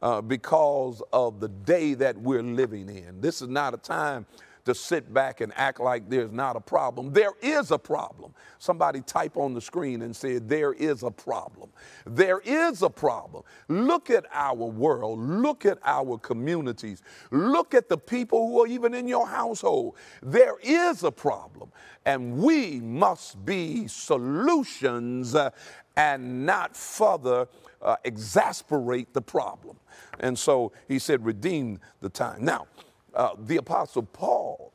uh, 0.00 0.20
because 0.20 1.02
of 1.12 1.40
the 1.40 1.48
day 1.48 1.94
that 1.94 2.16
we're 2.16 2.42
living 2.42 2.88
in. 2.88 3.20
This 3.20 3.42
is 3.42 3.48
not 3.48 3.74
a 3.74 3.78
time 3.78 4.26
to 4.68 4.74
sit 4.74 5.12
back 5.12 5.40
and 5.40 5.50
act 5.56 5.80
like 5.80 6.08
there's 6.10 6.30
not 6.30 6.54
a 6.54 6.60
problem. 6.60 7.10
There 7.12 7.32
is 7.40 7.70
a 7.70 7.78
problem. 7.78 8.34
Somebody 8.58 9.00
type 9.00 9.38
on 9.38 9.54
the 9.54 9.60
screen 9.60 10.02
and 10.02 10.14
say, 10.14 10.38
There 10.38 10.74
is 10.74 11.02
a 11.02 11.10
problem. 11.10 11.70
There 12.06 12.40
is 12.44 12.82
a 12.82 12.90
problem. 12.90 13.44
Look 13.68 14.10
at 14.10 14.26
our 14.30 14.54
world. 14.54 15.18
Look 15.20 15.64
at 15.64 15.78
our 15.84 16.18
communities. 16.18 17.02
Look 17.30 17.72
at 17.72 17.88
the 17.88 17.96
people 17.96 18.48
who 18.48 18.62
are 18.62 18.66
even 18.66 18.92
in 18.92 19.08
your 19.08 19.26
household. 19.26 19.96
There 20.22 20.58
is 20.62 21.02
a 21.02 21.10
problem. 21.10 21.72
And 22.04 22.36
we 22.38 22.80
must 22.80 23.44
be 23.44 23.88
solutions 23.88 25.34
uh, 25.34 25.50
and 25.96 26.44
not 26.44 26.76
further 26.76 27.48
uh, 27.80 27.96
exasperate 28.04 29.14
the 29.14 29.22
problem. 29.22 29.78
And 30.20 30.38
so 30.38 30.72
he 30.88 30.98
said, 30.98 31.24
Redeem 31.24 31.80
the 32.00 32.10
time. 32.10 32.44
Now, 32.44 32.66
uh, 33.14 33.30
the 33.38 33.56
Apostle 33.56 34.02
Paul 34.02 34.72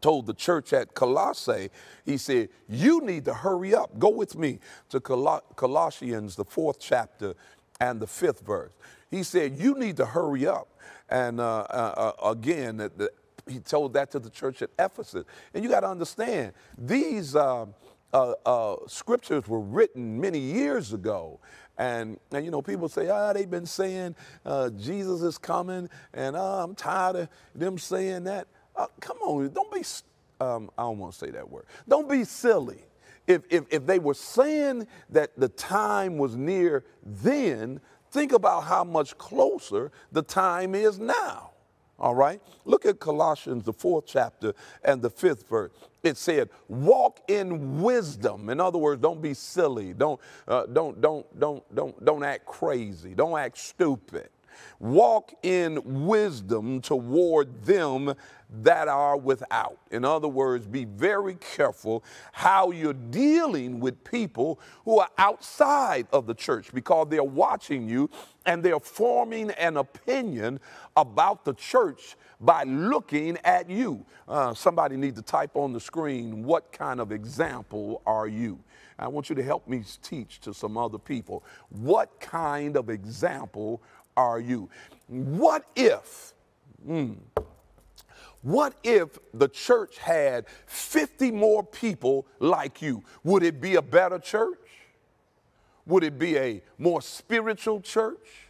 told 0.00 0.26
the 0.26 0.34
church 0.34 0.72
at 0.72 0.94
Colossae, 0.94 1.70
he 2.04 2.16
said, 2.18 2.48
You 2.68 3.00
need 3.00 3.24
to 3.26 3.34
hurry 3.34 3.74
up. 3.74 3.98
Go 3.98 4.10
with 4.10 4.36
me 4.36 4.58
to 4.90 5.00
Col- 5.00 5.44
Colossians, 5.56 6.36
the 6.36 6.44
fourth 6.44 6.78
chapter 6.78 7.34
and 7.80 8.00
the 8.00 8.06
fifth 8.06 8.40
verse. 8.40 8.72
He 9.10 9.22
said, 9.22 9.56
You 9.56 9.78
need 9.78 9.96
to 9.98 10.06
hurry 10.06 10.46
up. 10.46 10.68
And 11.08 11.40
uh, 11.40 11.60
uh, 11.70 12.12
uh 12.22 12.30
again, 12.30 12.76
the, 12.78 13.10
he 13.48 13.58
told 13.60 13.94
that 13.94 14.10
to 14.12 14.18
the 14.18 14.30
church 14.30 14.62
at 14.62 14.70
Ephesus. 14.78 15.24
And 15.54 15.64
you 15.64 15.70
got 15.70 15.80
to 15.80 15.88
understand, 15.88 16.52
these 16.76 17.34
uh, 18.12 18.34
uh, 18.44 18.76
scriptures 18.86 19.46
were 19.48 19.60
written 19.60 20.20
many 20.20 20.38
years 20.38 20.92
ago. 20.92 21.40
And, 21.78 22.18
and, 22.30 22.44
you 22.44 22.50
know, 22.50 22.62
people 22.62 22.88
say, 22.88 23.08
ah, 23.08 23.32
they've 23.32 23.50
been 23.50 23.66
saying 23.66 24.14
uh, 24.44 24.70
Jesus 24.70 25.22
is 25.22 25.38
coming, 25.38 25.88
and 26.12 26.36
uh, 26.36 26.62
I'm 26.62 26.74
tired 26.74 27.16
of 27.16 27.28
them 27.54 27.78
saying 27.78 28.24
that. 28.24 28.46
Uh, 28.76 28.86
come 29.00 29.16
on, 29.18 29.48
don't 29.50 29.72
be, 29.72 29.82
um, 30.40 30.70
I 30.76 30.82
don't 30.82 30.98
want 30.98 31.14
to 31.14 31.18
say 31.18 31.30
that 31.30 31.50
word. 31.50 31.64
Don't 31.88 32.08
be 32.08 32.24
silly. 32.24 32.84
If, 33.26 33.42
if, 33.50 33.64
if 33.70 33.86
they 33.86 33.98
were 33.98 34.14
saying 34.14 34.86
that 35.10 35.30
the 35.36 35.48
time 35.48 36.18
was 36.18 36.36
near 36.36 36.84
then, 37.04 37.80
think 38.10 38.32
about 38.32 38.64
how 38.64 38.84
much 38.84 39.16
closer 39.16 39.92
the 40.10 40.22
time 40.22 40.74
is 40.74 40.98
now. 40.98 41.51
All 42.02 42.16
right? 42.16 42.42
Look 42.64 42.84
at 42.84 42.98
Colossians, 42.98 43.64
the 43.64 43.72
fourth 43.72 44.06
chapter 44.06 44.54
and 44.84 45.00
the 45.00 45.08
fifth 45.08 45.48
verse. 45.48 45.70
It 46.02 46.16
said, 46.16 46.50
walk 46.68 47.20
in 47.28 47.80
wisdom. 47.80 48.50
In 48.50 48.60
other 48.60 48.78
words, 48.78 49.00
don't 49.00 49.22
be 49.22 49.34
silly. 49.34 49.94
Don't, 49.94 50.20
uh, 50.48 50.66
don't, 50.66 51.00
don't, 51.00 51.38
don't, 51.38 51.74
don't, 51.74 52.04
don't 52.04 52.24
act 52.24 52.44
crazy. 52.44 53.14
Don't 53.14 53.38
act 53.38 53.56
stupid. 53.56 54.28
Walk 54.78 55.32
in 55.42 56.06
wisdom 56.06 56.80
toward 56.80 57.64
them 57.64 58.14
that 58.60 58.86
are 58.86 59.16
without. 59.16 59.78
In 59.90 60.04
other 60.04 60.28
words, 60.28 60.66
be 60.66 60.84
very 60.84 61.34
careful 61.36 62.04
how 62.32 62.70
you're 62.70 62.92
dealing 62.92 63.80
with 63.80 64.04
people 64.04 64.60
who 64.84 64.98
are 64.98 65.08
outside 65.16 66.06
of 66.12 66.26
the 66.26 66.34
church 66.34 66.72
because 66.74 67.08
they're 67.08 67.24
watching 67.24 67.88
you 67.88 68.10
and 68.44 68.62
they're 68.62 68.80
forming 68.80 69.50
an 69.52 69.78
opinion 69.78 70.60
about 70.96 71.44
the 71.44 71.54
church 71.54 72.16
by 72.40 72.64
looking 72.64 73.38
at 73.44 73.70
you. 73.70 74.04
Uh, 74.28 74.52
somebody 74.52 74.96
needs 74.96 75.16
to 75.16 75.22
type 75.22 75.56
on 75.56 75.72
the 75.72 75.80
screen, 75.80 76.42
what 76.44 76.72
kind 76.72 77.00
of 77.00 77.12
example 77.12 78.02
are 78.04 78.26
you? 78.26 78.58
I 78.98 79.08
want 79.08 79.28
you 79.28 79.34
to 79.36 79.42
help 79.42 79.66
me 79.66 79.82
teach 80.02 80.40
to 80.40 80.54
some 80.54 80.76
other 80.76 80.98
people. 80.98 81.44
What 81.70 82.20
kind 82.20 82.76
of 82.76 82.90
example 82.90 83.82
are 84.16 84.40
you? 84.40 84.68
What 85.08 85.64
if, 85.76 86.32
mm, 86.86 87.16
what 88.42 88.74
if 88.82 89.18
the 89.32 89.48
church 89.48 89.98
had 89.98 90.46
50 90.66 91.30
more 91.30 91.62
people 91.62 92.26
like 92.40 92.82
you? 92.82 93.02
Would 93.24 93.42
it 93.42 93.60
be 93.60 93.76
a 93.76 93.82
better 93.82 94.18
church? 94.18 94.58
Would 95.86 96.04
it 96.04 96.18
be 96.18 96.36
a 96.36 96.62
more 96.78 97.02
spiritual 97.02 97.80
church? 97.80 98.48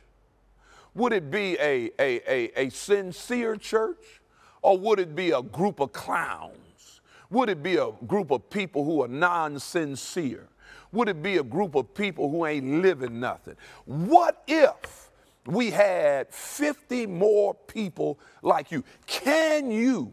Would 0.95 1.13
it 1.13 1.31
be 1.31 1.57
a, 1.59 1.91
a, 1.99 2.21
a, 2.27 2.67
a 2.67 2.69
sincere 2.71 3.57
church? 3.57 4.21
Or 4.63 4.79
would 4.79 4.99
it 4.99 5.15
be 5.15 5.31
a 5.31 5.43
group 5.43 5.81
of 5.81 5.93
clowns? 5.93 7.01
Would 7.31 7.49
it 7.49 7.63
be 7.63 7.77
a 7.77 7.91
group 8.07 8.31
of 8.31 8.49
people 8.51 8.85
who 8.85 9.03
are 9.03 9.09
non 9.09 9.59
sincere? 9.59 10.49
Would 10.93 11.09
it 11.09 11.23
be 11.23 11.39
a 11.39 11.43
group 11.43 11.75
of 11.75 11.95
people 11.95 12.31
who 12.31 12.45
ain't 12.47 12.83
living 12.83 13.19
nothing? 13.19 13.57
What 13.87 14.43
if 14.47 15.02
we 15.47 15.71
had 15.71 16.33
50 16.33 17.07
more 17.07 17.55
people 17.55 18.19
like 18.43 18.71
you? 18.71 18.85
Can 19.07 19.71
you 19.71 20.13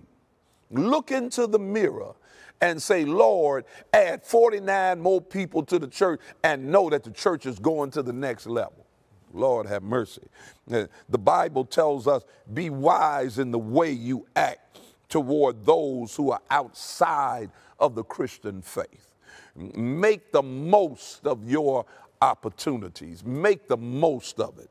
look 0.72 1.12
into 1.12 1.48
the 1.48 1.60
mirror 1.60 2.14
and 2.62 2.82
say, 2.82 3.06
Lord, 3.06 3.66
add 3.94 4.24
49 4.26 5.00
more 5.00 5.22
people 5.22 5.64
to 5.64 5.80
the 5.80 5.88
church 5.88 6.20
and 6.44 6.72
know 6.72 6.90
that 6.90 7.04
the 7.04 7.12
church 7.12 7.46
is 7.46 7.60
going 7.60 7.92
to 7.92 8.04
the 8.04 8.14
next 8.14 8.48
level? 8.48 8.86
Lord 9.32 9.68
have 9.68 9.84
mercy. 9.84 10.28
Uh, 10.72 10.86
the 11.08 11.18
Bible 11.18 11.66
tells 11.66 12.08
us, 12.08 12.24
be 12.54 12.70
wise 12.70 13.40
in 13.40 13.52
the 13.52 13.60
way 13.60 13.92
you 13.92 14.26
act 14.36 14.80
toward 15.08 15.66
those 15.66 16.16
who 16.16 16.32
are 16.32 16.42
outside 16.50 17.52
of 17.80 17.96
the 17.96 18.04
Christian 18.04 18.62
faith. 18.62 19.08
Make 19.56 20.32
the 20.32 20.44
most 20.44 21.26
of 21.26 21.50
your 21.50 21.86
opportunities, 22.22 23.24
make 23.24 23.68
the 23.68 23.78
most 23.78 24.40
of 24.40 24.58
it. 24.60 24.70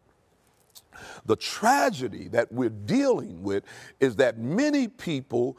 The 1.26 1.36
tragedy 1.36 2.28
that 2.28 2.52
we're 2.52 2.68
dealing 2.68 3.42
with 3.42 3.64
is 4.00 4.16
that 4.16 4.38
many 4.38 4.88
people 4.88 5.56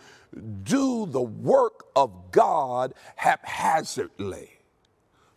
do 0.63 1.05
the 1.05 1.22
work 1.22 1.86
of 1.96 2.31
God 2.31 2.93
haphazardly. 3.15 4.60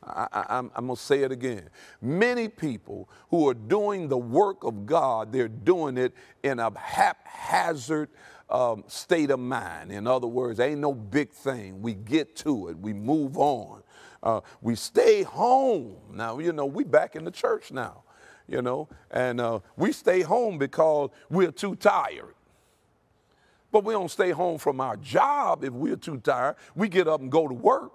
I, 0.05 0.59
am 0.59 0.71
going 0.75 0.89
to 0.89 0.97
say 0.97 1.23
it 1.23 1.31
again. 1.31 1.69
Many 2.01 2.49
people 2.49 3.09
who 3.31 3.49
are 3.49 3.55
doing 3.55 4.09
the 4.09 4.19
work 4.19 4.65
of 4.65 4.85
God, 4.85 5.33
they're 5.33 5.49
doing 5.49 5.97
it 5.97 6.13
in 6.43 6.59
a 6.59 6.77
haphazard 6.77 8.09
um, 8.51 8.85
state 8.89 9.31
of 9.31 9.39
mind. 9.39 9.93
In 9.93 10.07
other 10.07 10.27
words, 10.27 10.61
ain't 10.61 10.81
no 10.81 10.93
big 10.93 11.31
thing. 11.31 11.81
We 11.83 11.95
get 11.95 12.37
to 12.37 12.69
it, 12.69 12.79
we 12.79 12.93
move 12.93 13.39
on. 13.39 13.83
Uh, 14.23 14.41
we 14.61 14.77
stay 14.77 15.23
home. 15.23 15.97
Now, 16.13 16.39
you 16.39 16.53
know, 16.53 16.67
we 16.67 16.85
back 16.85 17.17
in 17.17 17.25
the 17.25 17.31
church 17.31 17.73
now, 17.73 18.05
you 18.49 18.63
know, 18.63 18.89
and 19.11 19.41
uh, 19.41 19.61
we 19.77 19.93
stay 19.93 20.23
home 20.23 20.59
because 20.59 21.11
we're 21.31 21.53
too 21.53 21.77
tired. 21.77 22.35
But 23.71 23.85
we 23.85 23.95
don't 23.95 24.11
stay 24.11 24.31
home 24.31 24.59
from 24.59 24.81
our 24.81 24.97
job 24.97 25.65
if 25.65 25.73
we're 25.73 25.97
too 25.97 26.19
tired. 26.19 26.57
We 26.75 26.89
get 26.89 27.09
up 27.09 27.21
and 27.21 27.31
go 27.31 27.49
to 27.49 27.55
work. 27.55 27.93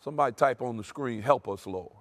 Somebody 0.00 0.34
type 0.34 0.62
on 0.62 0.76
the 0.76 0.84
screen, 0.84 1.22
help 1.22 1.48
us, 1.48 1.66
Lord. 1.66 1.92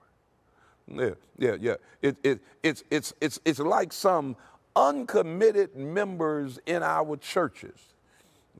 Yeah, 0.88 1.12
yeah, 1.38 1.55
yeah. 1.60 1.75
It, 2.01 2.17
it, 2.24 2.39
it's, 2.63 2.84
it's, 2.89 3.13
it's, 3.22 3.39
it's 3.46 3.60
like 3.60 3.93
some 3.93 4.36
uncommitted 4.75 5.75
members 5.75 6.60
in 6.65 6.84
our 6.84 7.17
churches. 7.17 7.79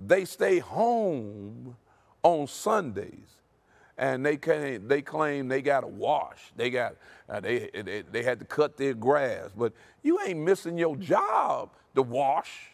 They 0.08 0.26
stay 0.26 0.60
home 0.60 1.76
on 2.24 2.48
Sundays 2.48 3.41
and 3.98 4.26
they 4.26 4.38
claim 4.38 4.88
they 4.88 5.02
claim 5.02 5.48
they 5.48 5.62
got 5.62 5.82
to 5.82 5.88
wash. 5.88 6.52
They 6.56 6.70
got 6.70 6.96
uh, 7.30 7.40
they, 7.40 7.70
they 7.74 8.04
they 8.12 8.24
had 8.24 8.40
to 8.40 8.46
cut 8.46 8.78
their 8.78 8.94
grass, 8.94 9.50
but 9.56 9.74
you 10.04 10.20
ain't 10.26 10.40
missing 10.40 10.78
your 10.78 10.96
job 10.96 11.70
to 11.96 12.02
wash. 12.02 12.72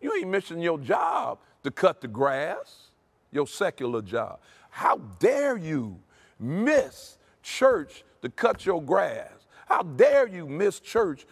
You 0.00 0.14
ain't 0.14 0.28
missing 0.28 0.60
your 0.60 0.78
job 0.78 1.38
to 1.62 1.70
cut 1.70 2.00
the 2.00 2.08
grass. 2.08 2.90
Your 3.30 3.46
secular 3.46 4.00
job. 4.00 4.38
How 4.70 4.96
dare 5.18 5.58
you 5.58 5.98
miss 6.38 7.18
church 7.42 8.04
to 8.22 8.30
cut 8.30 8.64
your 8.64 8.82
grass? 8.82 9.32
How 9.66 9.82
dare 9.82 10.26
you 10.26 10.48
miss 10.48 10.80
church 10.80 11.26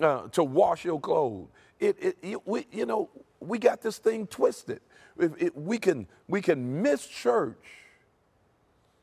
uh, 0.00 0.28
to 0.28 0.44
wash 0.44 0.84
your 0.84 0.98
clothes? 0.98 1.48
It, 1.78 1.96
it, 2.00 2.16
it, 2.22 2.46
we, 2.46 2.66
you 2.72 2.86
know, 2.86 3.10
we 3.40 3.58
got 3.58 3.82
this 3.82 3.98
thing 3.98 4.26
twisted. 4.26 4.80
It, 5.18 5.54
we, 5.56 5.78
can, 5.78 6.06
we 6.28 6.40
can 6.40 6.80
miss 6.80 7.06
church, 7.06 7.58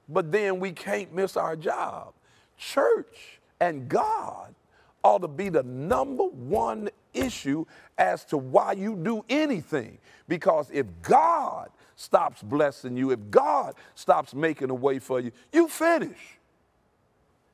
but 0.10 0.32
then 0.32 0.60
we 0.60 0.72
can't 0.72 1.14
miss 1.14 1.38
our 1.38 1.56
job. 1.56 2.14
Church 2.58 3.40
and 3.60 3.88
God 3.88 4.54
ought 5.04 5.22
to 5.22 5.28
be 5.28 5.50
the 5.50 5.64
number 5.64 6.24
one 6.24 6.90
issue 7.14 7.66
as 7.98 8.26
to 8.26 8.38
why 8.38 8.74
you 8.74 8.96
do 8.96 9.24
anything. 9.30 9.98
Because 10.28 10.70
if 10.74 10.86
God 11.02 11.70
stops 11.96 12.42
blessing 12.42 12.98
you, 12.98 13.12
if 13.12 13.20
God 13.30 13.76
stops 13.96 14.34
making 14.34 14.70
a 14.70 14.76
way 14.76 15.00
for 15.00 15.20
you, 15.20 15.32
you 15.54 15.68
finish. 15.68 16.38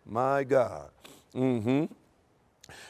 My 0.06 0.44
God. 0.44 0.90
Mm-hmm. 1.34 1.86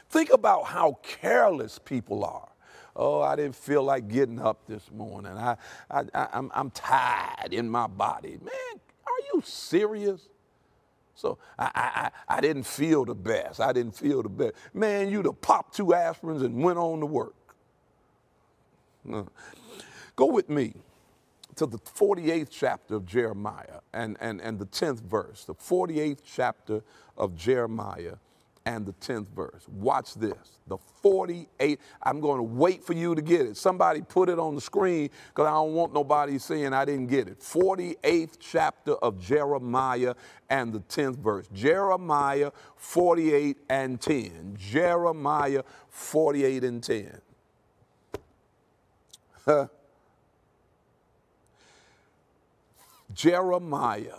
Think 0.10 0.32
about 0.32 0.66
how 0.66 1.00
careless 1.02 1.80
people 1.80 2.24
are. 2.24 2.50
Oh, 2.96 3.22
I 3.22 3.36
didn't 3.36 3.56
feel 3.56 3.84
like 3.84 4.08
getting 4.08 4.40
up 4.40 4.66
this 4.68 4.90
morning. 4.92 5.34
I, 5.34 5.58
I, 5.92 6.04
I, 6.14 6.28
I'm, 6.34 6.52
I'm 6.54 6.70
tired 6.72 7.54
in 7.54 7.70
my 7.70 7.88
body. 7.88 8.38
Man, 8.42 8.80
you 9.34 9.42
serious? 9.44 10.28
So 11.16 11.38
I, 11.58 12.12
I, 12.28 12.38
I 12.38 12.42
didn't 12.42 12.64
feel 12.64 13.06
the 13.06 13.16
best. 13.16 13.60
I 13.62 13.72
didn't 13.72 13.96
feel 13.96 14.22
the 14.22 14.30
best. 14.30 14.56
Man, 14.74 15.10
you'd 15.10 15.26
have 15.26 15.40
popped 15.42 15.76
two 15.76 15.88
aspirins 15.88 16.44
and 16.44 16.62
went 16.62 16.78
on 16.78 17.00
to 17.00 17.06
work. 17.06 17.36
Go 20.16 20.26
with 20.26 20.50
me 20.50 20.74
to 21.56 21.66
the 21.66 21.78
48th 21.78 22.50
chapter 22.52 22.96
of 22.96 23.06
Jeremiah 23.06 23.80
and, 23.94 24.18
and, 24.20 24.42
and 24.42 24.60
the 24.60 24.66
10th 24.66 25.02
verse, 25.02 25.46
the 25.46 25.56
48th 25.56 26.20
chapter 26.26 26.82
of 27.18 27.36
Jeremiah 27.36 28.16
and 28.66 28.86
the 28.86 28.94
10th 28.94 29.30
verse. 29.30 29.68
Watch 29.70 30.16
this. 30.16 30.60
The 30.68 30.78
48, 31.02 31.80
I'm 32.02 32.20
going 32.20 32.38
to 32.38 32.44
wait 32.44 32.84
for 32.84 32.94
you 32.94 33.14
to 33.14 33.22
get 33.22 33.42
it. 33.42 33.58
Somebody 33.58 34.02
put 34.02 34.28
it 34.28 34.40
on 34.40 34.56
the 34.56 34.62
screen 34.62 35.12
because 35.30 35.48
I 35.48 35.52
don't 35.52 35.74
want 35.74 35.94
nobody 35.94 36.40
saying 36.40 36.74
I 36.74 36.84
didn't 36.86 37.08
get 37.08 37.28
it. 37.28 37.40
48th 37.40 38.38
chapter 38.40 38.94
of 38.94 39.20
Jeremiah 39.20 40.16
and 40.50 40.74
the 40.74 40.80
10th 40.80 41.18
verse. 41.18 41.48
Jeremiah 41.54 42.52
48 42.76 43.58
and 43.70 44.02
10. 44.02 44.58
Jeremiah 44.58 45.62
48 45.90 46.64
and 46.64 46.84
10. 46.84 47.22
Jeremiah 53.14 54.18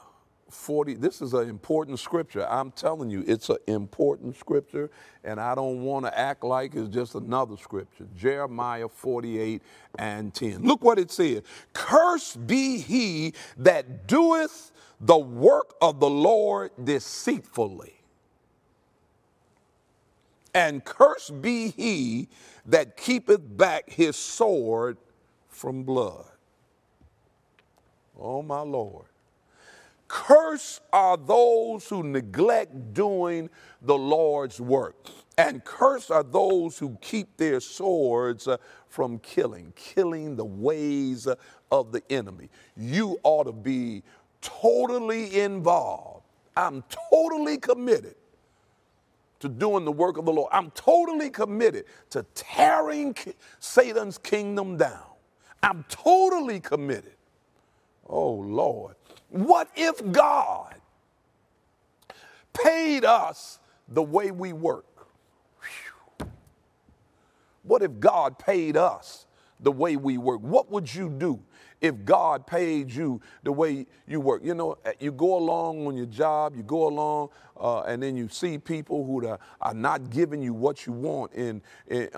40, 0.48 0.94
this 0.94 1.20
is 1.20 1.35
an 1.35 1.48
important 1.48 1.98
scripture. 1.98 2.46
I'm 2.48 2.70
telling 2.70 3.11
you, 3.11 3.24
it's 3.26 3.48
an 3.48 3.59
important 3.66 4.37
scripture, 4.37 4.90
and 5.24 5.40
I 5.40 5.54
don't 5.54 5.82
want 5.82 6.06
to 6.06 6.18
act 6.18 6.44
like 6.44 6.74
it's 6.74 6.88
just 6.88 7.14
another 7.16 7.56
scripture. 7.56 8.06
Jeremiah 8.16 8.88
48 8.88 9.62
and 9.98 10.32
10. 10.32 10.62
Look 10.62 10.82
what 10.85 10.98
it 10.98 11.11
says 11.11 11.42
Cursed 11.72 12.46
be 12.46 12.78
he 12.78 13.35
that 13.56 14.06
doeth 14.06 14.72
the 15.00 15.18
work 15.18 15.74
of 15.82 16.00
the 16.00 16.09
Lord 16.09 16.70
deceitfully, 16.82 17.94
and 20.54 20.85
cursed 20.85 21.42
be 21.42 21.68
he 21.70 22.28
that 22.66 22.96
keepeth 22.96 23.56
back 23.56 23.90
his 23.90 24.16
sword 24.16 24.96
from 25.48 25.82
blood. 25.82 26.26
Oh, 28.18 28.42
my 28.42 28.61
Lord. 28.61 29.06
Curse 30.08 30.80
are 30.92 31.16
those 31.16 31.88
who 31.88 32.02
neglect 32.02 32.94
doing 32.94 33.50
the 33.82 33.96
Lord's 33.96 34.60
work. 34.60 35.08
And 35.38 35.64
cursed 35.64 36.10
are 36.10 36.22
those 36.22 36.78
who 36.78 36.96
keep 37.00 37.36
their 37.36 37.60
swords 37.60 38.48
uh, 38.48 38.56
from 38.88 39.18
killing, 39.18 39.72
killing 39.76 40.36
the 40.36 40.44
ways 40.44 41.26
uh, 41.26 41.34
of 41.70 41.92
the 41.92 42.02
enemy. 42.10 42.48
You 42.76 43.18
ought 43.22 43.44
to 43.44 43.52
be 43.52 44.02
totally 44.40 45.40
involved. 45.40 46.24
I'm 46.56 46.84
totally 47.10 47.58
committed 47.58 48.14
to 49.40 49.48
doing 49.48 49.84
the 49.84 49.92
work 49.92 50.16
of 50.16 50.24
the 50.24 50.32
Lord. 50.32 50.48
I'm 50.52 50.70
totally 50.70 51.28
committed 51.28 51.84
to 52.10 52.24
tearing 52.34 53.14
Satan's 53.58 54.16
kingdom 54.16 54.78
down. 54.78 55.04
I'm 55.62 55.84
totally 55.88 56.60
committed. 56.60 57.15
Oh, 58.08 58.32
Lord. 58.32 58.96
What 59.28 59.68
if 59.74 60.12
God 60.12 60.74
paid 62.52 63.04
us 63.04 63.58
the 63.88 64.02
way 64.02 64.30
we 64.30 64.52
work? 64.52 65.08
Whew. 65.60 66.28
What 67.62 67.82
if 67.82 67.98
God 67.98 68.38
paid 68.38 68.76
us 68.76 69.26
the 69.60 69.72
way 69.72 69.96
we 69.96 70.18
work? 70.18 70.40
What 70.40 70.70
would 70.70 70.92
you 70.92 71.08
do 71.08 71.40
if 71.80 72.04
God 72.04 72.46
paid 72.46 72.90
you 72.90 73.20
the 73.42 73.52
way 73.52 73.86
you 74.06 74.20
work? 74.20 74.42
You 74.44 74.54
know, 74.54 74.78
eh, 74.84 74.92
you 75.00 75.12
go 75.12 75.36
along 75.36 75.86
on 75.86 75.96
your 75.96 76.06
job, 76.06 76.56
you 76.56 76.62
go 76.62 76.86
along, 76.86 77.30
uh, 77.60 77.80
and 77.82 78.02
then 78.02 78.16
you 78.16 78.28
see 78.28 78.58
people 78.58 79.04
who 79.04 79.26
are, 79.26 79.38
are 79.60 79.74
not 79.74 80.10
giving 80.10 80.40
you 80.40 80.54
what 80.54 80.86
you 80.86 80.92
want, 80.92 81.32
and, 81.34 81.60
and, 81.88 82.10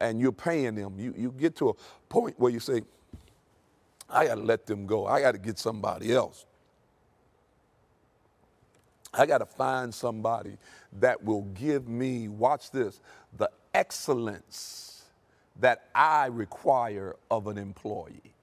and 0.00 0.20
you're 0.20 0.32
paying 0.32 0.74
them. 0.74 0.98
You, 0.98 1.14
you 1.16 1.32
get 1.32 1.56
to 1.56 1.70
a 1.70 1.74
point 2.08 2.38
where 2.38 2.52
you 2.52 2.60
say, 2.60 2.82
I 4.12 4.26
got 4.26 4.34
to 4.36 4.42
let 4.42 4.66
them 4.66 4.86
go. 4.86 5.06
I 5.06 5.20
got 5.20 5.32
to 5.32 5.38
get 5.38 5.58
somebody 5.58 6.12
else. 6.12 6.46
I 9.14 9.26
got 9.26 9.38
to 9.38 9.46
find 9.46 9.94
somebody 9.94 10.56
that 11.00 11.22
will 11.24 11.42
give 11.42 11.88
me, 11.88 12.28
watch 12.28 12.70
this, 12.70 13.00
the 13.36 13.50
excellence 13.74 15.04
that 15.60 15.88
I 15.94 16.26
require 16.26 17.16
of 17.30 17.46
an 17.46 17.58
employee. 17.58 18.34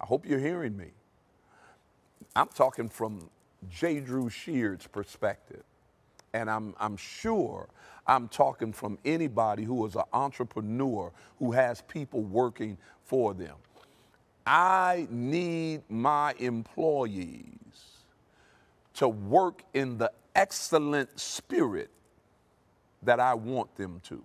I 0.00 0.06
hope 0.06 0.26
you're 0.26 0.38
hearing 0.38 0.76
me. 0.76 0.90
I'm 2.34 2.48
talking 2.48 2.88
from 2.88 3.30
J. 3.70 4.00
Drew 4.00 4.28
Sheard's 4.28 4.86
perspective. 4.86 5.62
And 6.34 6.50
I'm, 6.50 6.74
I'm 6.78 6.98
sure 6.98 7.68
I'm 8.06 8.28
talking 8.28 8.72
from 8.72 8.98
anybody 9.06 9.64
who 9.64 9.86
is 9.86 9.96
an 9.96 10.04
entrepreneur 10.12 11.12
who 11.38 11.52
has 11.52 11.80
people 11.82 12.22
working 12.22 12.76
for 13.04 13.32
them. 13.32 13.56
I 14.46 15.08
need 15.10 15.82
my 15.88 16.34
employees 16.38 17.46
to 18.94 19.08
work 19.08 19.62
in 19.74 19.98
the 19.98 20.12
excellent 20.34 21.18
spirit 21.18 21.90
that 23.02 23.18
I 23.18 23.34
want 23.34 23.74
them 23.76 24.00
to. 24.04 24.22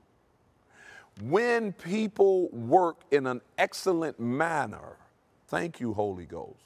When 1.21 1.73
people 1.73 2.49
work 2.49 3.01
in 3.11 3.27
an 3.27 3.41
excellent 3.57 4.19
manner, 4.19 4.97
thank 5.47 5.79
you, 5.79 5.93
Holy 5.93 6.25
Ghost, 6.25 6.59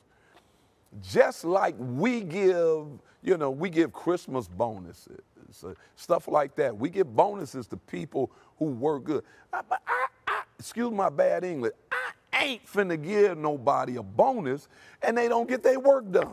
just 1.02 1.44
like 1.44 1.76
we 1.78 2.22
give, 2.22 2.88
you 3.24 3.38
know, 3.38 3.50
we 3.50 3.70
give 3.70 3.92
Christmas 3.92 4.48
bonuses, 4.48 5.22
uh, 5.64 5.74
stuff 5.96 6.28
like 6.28 6.56
that. 6.56 6.78
We 6.78 6.90
give 6.90 7.16
bonuses 7.16 7.68
to 7.68 7.78
people 7.78 8.32
who 8.60 8.66
work 8.66 9.06
good. 9.06 9.24
I, 9.52 9.62
I, 9.72 9.78
I, 10.28 10.42
excuse 10.60 10.92
my 10.92 11.10
bad 11.10 11.44
English. 11.44 11.74
I 11.92 12.05
ain't 12.44 12.66
finna 12.66 13.02
give 13.02 13.38
nobody 13.38 13.98
a 13.98 14.04
bonus 14.04 14.68
and 15.02 15.18
they 15.18 15.28
don't 15.28 15.48
get 15.48 15.64
their 15.64 15.80
work 15.80 16.12
done. 16.12 16.32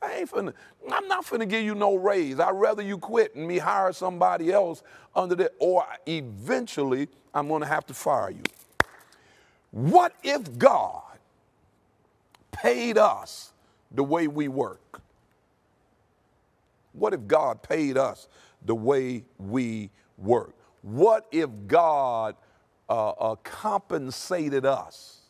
I 0.00 0.14
ain't 0.18 0.30
finna, 0.30 0.52
I'm 0.90 1.08
not 1.08 1.24
finna 1.24 1.48
give 1.48 1.64
you 1.64 1.74
no 1.74 1.96
raise. 1.96 2.38
I'd 2.38 2.50
rather 2.50 2.82
you 2.82 2.98
quit 2.98 3.34
and 3.34 3.46
me 3.46 3.58
hire 3.58 3.92
somebody 3.92 4.52
else 4.52 4.82
under 5.14 5.34
that, 5.36 5.52
or 5.58 5.84
eventually 6.06 7.08
I'm 7.34 7.48
gonna 7.48 7.66
have 7.66 7.86
to 7.86 7.94
fire 7.94 8.30
you. 8.30 8.42
What 9.70 10.14
if 10.22 10.58
God 10.58 11.02
paid 12.52 12.98
us 12.98 13.52
the 13.90 14.04
way 14.04 14.28
we 14.28 14.48
work? 14.48 15.00
What 16.92 17.12
if 17.12 17.26
God 17.26 17.62
paid 17.62 17.98
us 17.98 18.28
the 18.64 18.74
way 18.74 19.24
we 19.38 19.90
work? 20.16 20.54
What 20.82 21.26
if 21.30 21.50
God 21.66 22.36
uh, 22.88 23.10
uh, 23.10 23.34
compensated 23.36 24.64
us 24.64 25.20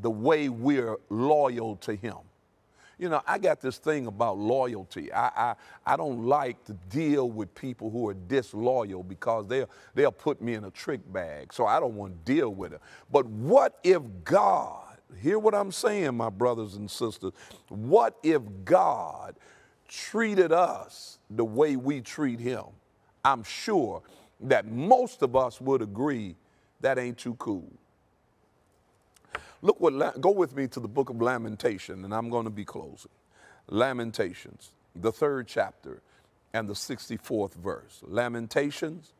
the 0.00 0.10
way 0.10 0.48
we're 0.48 0.96
loyal 1.08 1.76
to 1.76 1.94
Him? 1.94 2.16
You 3.00 3.08
know, 3.08 3.22
I 3.26 3.38
got 3.38 3.62
this 3.62 3.78
thing 3.78 4.06
about 4.06 4.36
loyalty. 4.36 5.10
I, 5.10 5.28
I, 5.28 5.54
I 5.86 5.96
don't 5.96 6.26
like 6.26 6.62
to 6.66 6.74
deal 6.90 7.30
with 7.30 7.54
people 7.54 7.88
who 7.88 8.06
are 8.10 8.14
disloyal 8.14 9.02
because 9.02 9.46
they'll, 9.46 9.70
they'll 9.94 10.12
put 10.12 10.42
me 10.42 10.52
in 10.52 10.64
a 10.64 10.70
trick 10.70 11.00
bag. 11.10 11.50
So 11.54 11.64
I 11.64 11.80
don't 11.80 11.94
want 11.94 12.26
to 12.26 12.32
deal 12.32 12.50
with 12.50 12.74
it. 12.74 12.80
But 13.10 13.24
what 13.24 13.78
if 13.82 14.02
God, 14.22 14.98
hear 15.18 15.38
what 15.38 15.54
I'm 15.54 15.72
saying, 15.72 16.14
my 16.14 16.28
brothers 16.28 16.74
and 16.74 16.90
sisters, 16.90 17.32
what 17.70 18.18
if 18.22 18.42
God 18.66 19.34
treated 19.88 20.52
us 20.52 21.18
the 21.30 21.44
way 21.44 21.76
we 21.76 22.02
treat 22.02 22.38
Him? 22.38 22.64
I'm 23.24 23.42
sure 23.44 24.02
that 24.40 24.66
most 24.66 25.22
of 25.22 25.36
us 25.36 25.58
would 25.58 25.80
agree 25.80 26.36
that 26.80 26.98
ain't 26.98 27.18
too 27.18 27.34
cool. 27.34 27.70
Look 29.62 29.80
what, 29.80 30.20
go 30.20 30.30
with 30.30 30.56
me 30.56 30.66
to 30.68 30.80
the 30.80 30.88
book 30.88 31.10
of 31.10 31.20
Lamentation, 31.20 32.04
and 32.04 32.14
I'm 32.14 32.30
going 32.30 32.44
to 32.44 32.50
be 32.50 32.64
closing. 32.64 33.10
Lamentations, 33.68 34.72
the 34.96 35.12
third 35.12 35.46
chapter, 35.46 36.02
and 36.52 36.68
the 36.68 36.74
64th 36.74 37.54
verse. 37.54 38.00
Lamentations, 38.02 39.12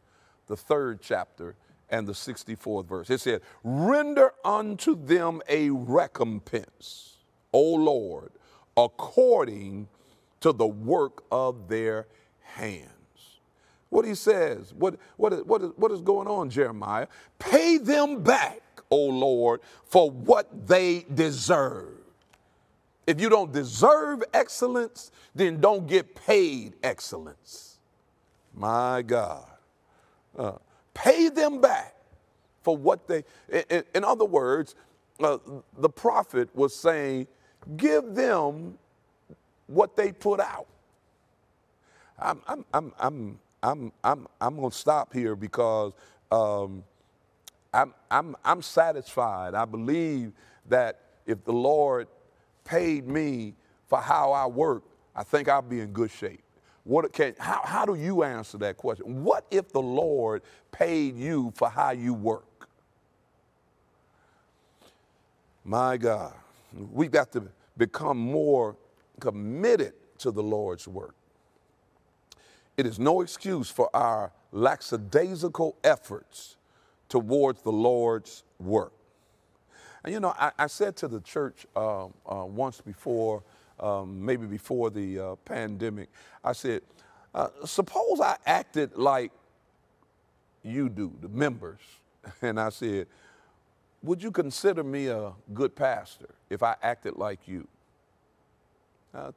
the 0.46 0.56
third 0.56 1.00
chapter, 1.02 1.54
and 1.90 2.06
the 2.06 2.12
64th 2.12 2.86
verse. 2.86 3.10
It 3.10 3.20
said, 3.20 3.42
Render 3.62 4.32
unto 4.44 4.96
them 4.96 5.42
a 5.48 5.70
recompense, 5.70 7.16
O 7.52 7.74
Lord, 7.74 8.32
according 8.76 9.88
to 10.40 10.52
the 10.52 10.66
work 10.66 11.22
of 11.30 11.68
their 11.68 12.06
hands. 12.42 12.99
What 13.90 14.04
he 14.04 14.14
says, 14.14 14.72
what, 14.76 14.96
what, 15.16 15.32
is, 15.32 15.42
what, 15.44 15.62
is, 15.62 15.70
what 15.76 15.92
is 15.92 16.00
going 16.00 16.28
on, 16.28 16.48
Jeremiah? 16.48 17.06
Pay 17.38 17.78
them 17.78 18.22
back 18.22 18.62
O 18.90 19.06
Lord, 19.06 19.60
for 19.84 20.10
what 20.10 20.66
they 20.66 21.06
deserve. 21.14 21.94
If 23.06 23.20
you 23.20 23.28
don't 23.28 23.52
deserve 23.52 24.22
excellence, 24.34 25.10
then 25.34 25.60
don't 25.60 25.86
get 25.86 26.14
paid 26.14 26.74
excellence. 26.82 27.78
My 28.54 29.02
God. 29.02 29.46
Uh, 30.36 30.52
pay 30.92 31.28
them 31.28 31.60
back 31.60 31.94
for 32.62 32.76
what 32.76 33.06
they, 33.06 33.24
in, 33.70 33.84
in 33.94 34.04
other 34.04 34.24
words, 34.24 34.74
uh, 35.20 35.38
the 35.78 35.88
prophet 35.88 36.48
was 36.54 36.74
saying, 36.74 37.26
give 37.76 38.14
them 38.14 38.76
what 39.66 39.96
they 39.96 40.12
put 40.12 40.40
out. 40.40 40.66
I'm, 42.18 42.40
I'm, 42.46 42.64
I'm, 42.74 42.92
I'm, 42.98 43.38
I'm, 43.62 43.92
I'm, 44.02 44.26
I'm 44.40 44.56
going 44.56 44.70
to 44.70 44.76
stop 44.76 45.12
here 45.12 45.36
because 45.36 45.92
um, 46.30 46.84
I'm, 47.72 47.94
I'm, 48.10 48.36
I'm 48.44 48.62
satisfied. 48.62 49.54
I 49.54 49.64
believe 49.64 50.32
that 50.68 51.00
if 51.26 51.44
the 51.44 51.52
Lord 51.52 52.08
paid 52.64 53.06
me 53.06 53.54
for 53.88 54.00
how 54.00 54.32
I 54.32 54.46
work, 54.46 54.84
I 55.14 55.22
think 55.22 55.48
I'll 55.48 55.62
be 55.62 55.80
in 55.80 55.92
good 55.92 56.10
shape. 56.10 56.42
What 56.84 57.12
can, 57.12 57.34
how, 57.38 57.60
how 57.64 57.84
do 57.84 57.94
you 57.94 58.22
answer 58.22 58.56
that 58.58 58.76
question? 58.76 59.22
What 59.22 59.44
if 59.50 59.70
the 59.70 59.82
Lord 59.82 60.42
paid 60.72 61.16
you 61.16 61.52
for 61.54 61.68
how 61.68 61.90
you 61.90 62.14
work? 62.14 62.68
My 65.64 65.96
God, 65.98 66.32
we've 66.90 67.10
got 67.10 67.30
to 67.32 67.44
become 67.76 68.16
more 68.16 68.76
committed 69.20 69.92
to 70.18 70.30
the 70.30 70.42
Lord's 70.42 70.88
work. 70.88 71.14
It 72.80 72.86
is 72.86 72.98
no 72.98 73.20
excuse 73.20 73.68
for 73.68 73.94
our 73.94 74.32
lackadaisical 74.52 75.76
efforts 75.84 76.56
towards 77.10 77.60
the 77.60 77.70
Lord's 77.70 78.42
work. 78.58 78.94
And 80.02 80.14
you 80.14 80.18
know, 80.18 80.32
I, 80.34 80.52
I 80.58 80.66
said 80.66 80.96
to 80.96 81.08
the 81.08 81.20
church 81.20 81.66
uh, 81.76 82.06
uh, 82.06 82.46
once 82.46 82.80
before, 82.80 83.42
um, 83.80 84.24
maybe 84.24 84.46
before 84.46 84.88
the 84.88 85.18
uh, 85.18 85.34
pandemic, 85.44 86.08
I 86.42 86.52
said, 86.54 86.80
uh, 87.34 87.48
suppose 87.66 88.18
I 88.18 88.38
acted 88.46 88.96
like 88.96 89.30
you 90.62 90.88
do, 90.88 91.12
the 91.20 91.28
members. 91.28 91.80
And 92.40 92.58
I 92.58 92.70
said, 92.70 93.08
would 94.02 94.22
you 94.22 94.30
consider 94.30 94.82
me 94.82 95.08
a 95.08 95.34
good 95.52 95.76
pastor 95.76 96.30
if 96.48 96.62
I 96.62 96.76
acted 96.82 97.16
like 97.16 97.46
you? 97.46 97.68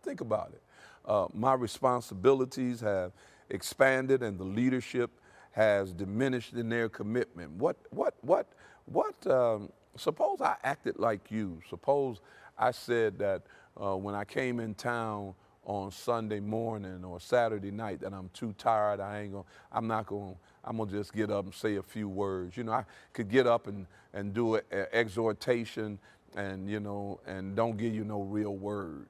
think 0.01 0.21
about 0.21 0.51
it. 0.53 0.61
Uh, 1.05 1.27
my 1.33 1.53
responsibilities 1.53 2.79
have 2.79 3.11
expanded 3.53 4.23
and 4.23 4.37
the 4.37 4.43
leadership 4.43 5.11
has 5.51 5.93
diminished 5.93 6.53
in 6.53 6.67
their 6.67 6.89
commitment. 6.89 7.51
What, 7.51 7.77
what, 7.91 8.15
what, 8.21 8.47
what, 8.85 9.15
um, 9.27 9.69
suppose 9.95 10.41
I 10.41 10.55
acted 10.63 10.99
like 10.99 11.31
you. 11.31 11.61
Suppose 11.69 12.19
I 12.57 12.71
said 12.71 13.19
that 13.19 13.43
uh, 13.81 13.95
when 13.95 14.15
I 14.15 14.25
came 14.25 14.59
in 14.59 14.73
town 14.73 15.35
on 15.65 15.91
Sunday 15.91 16.39
morning 16.39 17.05
or 17.05 17.19
Saturday 17.19 17.71
night 17.71 18.01
that 18.01 18.13
I'm 18.13 18.29
too 18.33 18.53
tired, 18.57 18.99
I 18.99 19.21
ain't 19.21 19.31
gonna, 19.31 19.45
I'm 19.71 19.87
not 19.87 20.07
gonna, 20.07 20.33
I'm 20.65 20.77
gonna 20.77 20.91
just 20.91 21.13
get 21.13 21.29
up 21.31 21.45
and 21.45 21.53
say 21.53 21.75
a 21.75 21.83
few 21.83 22.09
words. 22.09 22.57
You 22.57 22.63
know, 22.63 22.73
I 22.73 22.85
could 23.13 23.29
get 23.29 23.47
up 23.47 23.67
and, 23.67 23.85
and 24.13 24.33
do 24.33 24.55
an 24.55 24.63
exhortation 24.91 25.99
and, 26.35 26.67
you 26.69 26.79
know, 26.79 27.19
and 27.27 27.55
don't 27.55 27.77
give 27.77 27.93
you 27.93 28.03
no 28.03 28.21
real 28.21 28.55
word. 28.55 29.05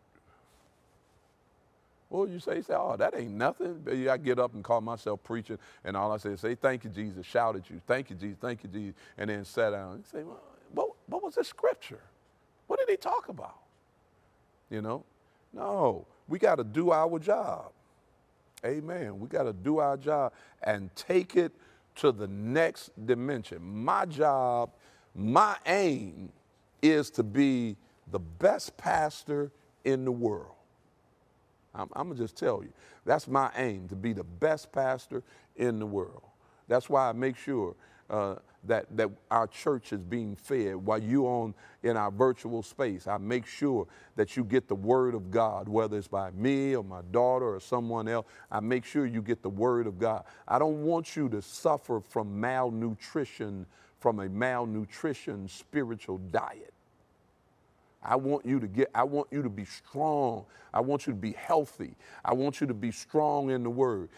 What 2.13 2.29
you 2.29 2.39
say? 2.39 2.57
You 2.57 2.61
say, 2.61 2.75
oh, 2.77 2.95
that 2.95 3.15
ain't 3.17 3.31
nothing. 3.31 4.07
I 4.07 4.17
get 4.17 4.37
up 4.37 4.53
and 4.53 4.63
call 4.63 4.81
myself 4.81 5.23
preaching, 5.23 5.57
and 5.83 5.97
all 5.97 6.11
I 6.11 6.17
say 6.17 6.29
is, 6.29 6.41
say, 6.41 6.53
thank 6.53 6.83
you, 6.83 6.91
Jesus, 6.91 7.25
shout 7.25 7.55
at 7.55 7.71
you, 7.71 7.81
thank 7.87 8.11
you, 8.11 8.15
Jesus, 8.15 8.37
thank 8.39 8.63
you, 8.63 8.69
Jesus, 8.69 8.93
and 9.17 9.31
then 9.31 9.43
sit 9.43 9.71
down. 9.71 9.97
You 9.97 10.03
say, 10.11 10.23
well, 10.23 10.39
what, 10.73 10.89
what 11.07 11.23
was 11.23 11.33
the 11.33 11.43
scripture? 11.43 12.01
What 12.67 12.77
did 12.77 12.87
he 12.87 12.97
talk 12.97 13.29
about? 13.29 13.57
You 14.69 14.83
know? 14.83 15.03
No, 15.53 16.05
we 16.27 16.37
got 16.37 16.55
to 16.55 16.63
do 16.63 16.91
our 16.91 17.17
job. 17.17 17.71
Amen. 18.63 19.19
We 19.19 19.27
got 19.27 19.43
to 19.43 19.53
do 19.53 19.79
our 19.79 19.97
job 19.97 20.33
and 20.61 20.95
take 20.95 21.35
it 21.35 21.51
to 21.95 22.11
the 22.11 22.27
next 22.27 22.91
dimension. 23.07 23.59
My 23.61 24.05
job, 24.05 24.69
my 25.15 25.55
aim 25.65 26.31
is 26.79 27.09
to 27.11 27.23
be 27.23 27.75
the 28.11 28.19
best 28.19 28.77
pastor 28.77 29.51
in 29.83 30.05
the 30.05 30.11
world. 30.11 30.53
I'm, 31.75 31.89
I'm 31.93 32.07
going 32.07 32.17
to 32.17 32.23
just 32.23 32.37
tell 32.37 32.63
you. 32.63 32.71
That's 33.05 33.27
my 33.27 33.51
aim, 33.55 33.87
to 33.89 33.95
be 33.95 34.13
the 34.13 34.23
best 34.23 34.71
pastor 34.71 35.23
in 35.55 35.79
the 35.79 35.85
world. 35.85 36.23
That's 36.67 36.89
why 36.89 37.09
I 37.09 37.11
make 37.13 37.37
sure 37.37 37.75
uh, 38.09 38.35
that, 38.65 38.85
that 38.95 39.09
our 39.29 39.47
church 39.47 39.91
is 39.91 40.01
being 40.01 40.35
fed 40.35 40.75
while 40.75 41.01
you 41.01 41.25
on 41.25 41.53
in 41.81 41.97
our 41.97 42.11
virtual 42.11 42.63
space. 42.63 43.07
I 43.07 43.17
make 43.17 43.45
sure 43.45 43.87
that 44.15 44.37
you 44.37 44.43
get 44.43 44.67
the 44.67 44.75
word 44.75 45.15
of 45.15 45.31
God, 45.31 45.67
whether 45.67 45.97
it's 45.97 46.07
by 46.07 46.31
me 46.31 46.75
or 46.75 46.83
my 46.83 47.01
daughter 47.11 47.55
or 47.55 47.59
someone 47.59 48.07
else. 48.07 48.25
I 48.51 48.59
make 48.59 48.85
sure 48.85 49.05
you 49.05 49.21
get 49.21 49.41
the 49.41 49.49
word 49.49 49.87
of 49.87 49.99
God. 49.99 50.23
I 50.47 50.59
don't 50.59 50.83
want 50.83 51.15
you 51.15 51.27
to 51.29 51.41
suffer 51.41 51.99
from 51.99 52.39
malnutrition, 52.39 53.65
from 53.99 54.19
a 54.19 54.29
malnutrition 54.29 55.47
spiritual 55.47 56.19
diet. 56.19 56.72
I 58.03 58.15
want 58.15 58.45
you 58.45 58.59
to 58.59 58.67
get, 58.67 58.89
I 58.93 59.03
want 59.03 59.27
you 59.31 59.41
to 59.41 59.49
be 59.49 59.65
strong. 59.65 60.45
I 60.73 60.81
want 60.81 61.07
you 61.07 61.13
to 61.13 61.19
be 61.19 61.33
healthy. 61.33 61.95
I 62.25 62.33
want 62.33 62.59
you 62.59 62.67
to 62.67 62.73
be 62.73 62.91
strong 62.91 63.51
in 63.51 63.63
the 63.63 63.69
word. 63.69 64.09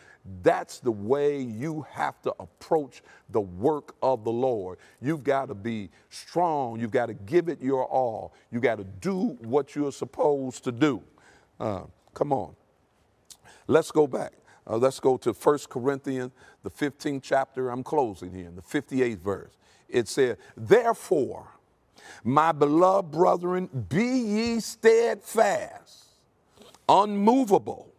That's 0.42 0.80
the 0.80 0.92
way 0.92 1.40
you 1.40 1.86
have 1.92 2.20
to 2.24 2.34
approach 2.40 3.04
the 3.30 3.42
work 3.42 3.96
of 4.02 4.24
the 4.24 4.32
Lord. 4.32 4.80
You've 5.02 5.24
got 5.24 5.50
to 5.50 5.56
be 5.56 5.92
strong. 6.10 6.80
You've 6.80 6.92
got 6.92 7.08
to 7.08 7.14
give 7.14 7.48
it 7.48 7.62
your 7.62 7.86
all. 7.86 8.34
You 8.52 8.60
got 8.60 8.78
to 8.78 8.84
do 8.84 9.38
what 9.42 9.76
you're 9.76 9.92
supposed 9.92 10.64
to 10.64 10.72
do. 10.72 11.04
Uh, 11.60 11.84
come 12.14 12.34
on. 12.34 12.56
Let's 13.68 13.92
go 13.92 14.08
back. 14.08 14.34
Uh, 14.68 14.78
let's 14.78 15.00
go 15.00 15.18
to 15.18 15.32
1 15.32 15.60
Corinthians, 15.70 16.32
the 16.64 16.72
15th 16.72 17.22
chapter. 17.22 17.70
I'm 17.70 17.84
closing 17.84 18.34
here, 18.34 18.48
in 18.48 18.56
the 18.56 18.64
58th 18.64 19.20
verse. 19.20 19.54
It 19.88 20.08
said, 20.08 20.38
Therefore, 20.58 21.48
my 22.24 22.52
beloved 22.52 23.12
brethren, 23.12 23.70
be 23.90 24.06
ye 24.06 24.60
steadfast, 24.60 26.06
unmovable 26.88 27.92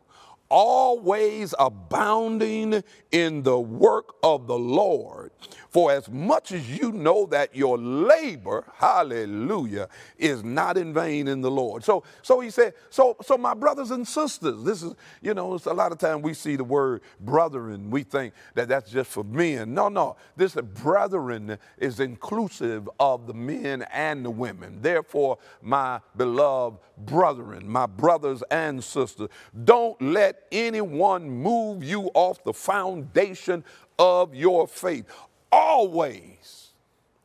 always 0.49 1.55
abounding 1.59 2.83
in 3.11 3.43
the 3.43 3.59
work 3.59 4.15
of 4.23 4.47
the 4.47 4.59
Lord. 4.59 5.33
For 5.77 5.93
as 5.93 6.09
much 6.09 6.53
as 6.53 6.71
you 6.71 6.91
know 6.91 7.27
that 7.27 7.55
your 7.55 7.77
labor, 7.77 8.65
hallelujah, 8.77 9.91
is 10.17 10.43
not 10.43 10.79
in 10.79 10.95
vain 10.95 11.29
in 11.29 11.43
the 11.43 11.51
Lord. 11.51 11.85
So, 11.85 12.03
so 12.23 12.41
he 12.41 12.49
said, 12.49 12.73
so, 12.89 13.15
so 13.21 13.37
my 13.37 13.53
brothers 13.53 13.91
and 13.91 14.09
sisters, 14.09 14.65
this 14.65 14.83
is, 14.83 14.95
you 15.21 15.35
know, 15.35 15.53
it's 15.53 15.67
a 15.67 15.75
lot 15.75 15.93
of 15.93 15.99
time 15.99 16.23
we 16.23 16.33
see 16.33 16.57
the 16.57 16.65
word 16.65 17.03
brethren, 17.21 17.91
we 17.91 18.05
think 18.05 18.33
that 18.55 18.69
that's 18.69 18.91
just 18.91 19.11
for 19.11 19.23
men. 19.23 19.75
No, 19.75 19.91
no, 19.91 20.17
this 20.35 20.55
brethren 20.55 21.59
is 21.77 22.01
inclusive 22.01 22.89
of 22.99 23.27
the 23.27 23.35
men 23.35 23.83
and 23.93 24.25
the 24.25 24.31
women. 24.31 24.79
Therefore, 24.81 25.37
my 25.61 26.01
beloved 26.17 26.79
brethren, 26.97 27.69
my 27.69 27.85
brothers 27.85 28.43
and 28.51 28.83
sisters, 28.83 29.29
don't 29.65 30.01
let 30.01 30.47
anyone 30.51 31.29
move 31.29 31.85
you 31.85 32.11
off 32.15 32.43
the 32.45 32.55
foundation 32.55 33.63
of 33.99 34.35
your 34.35 34.67
faith. 34.67 35.05
Always 35.51 36.71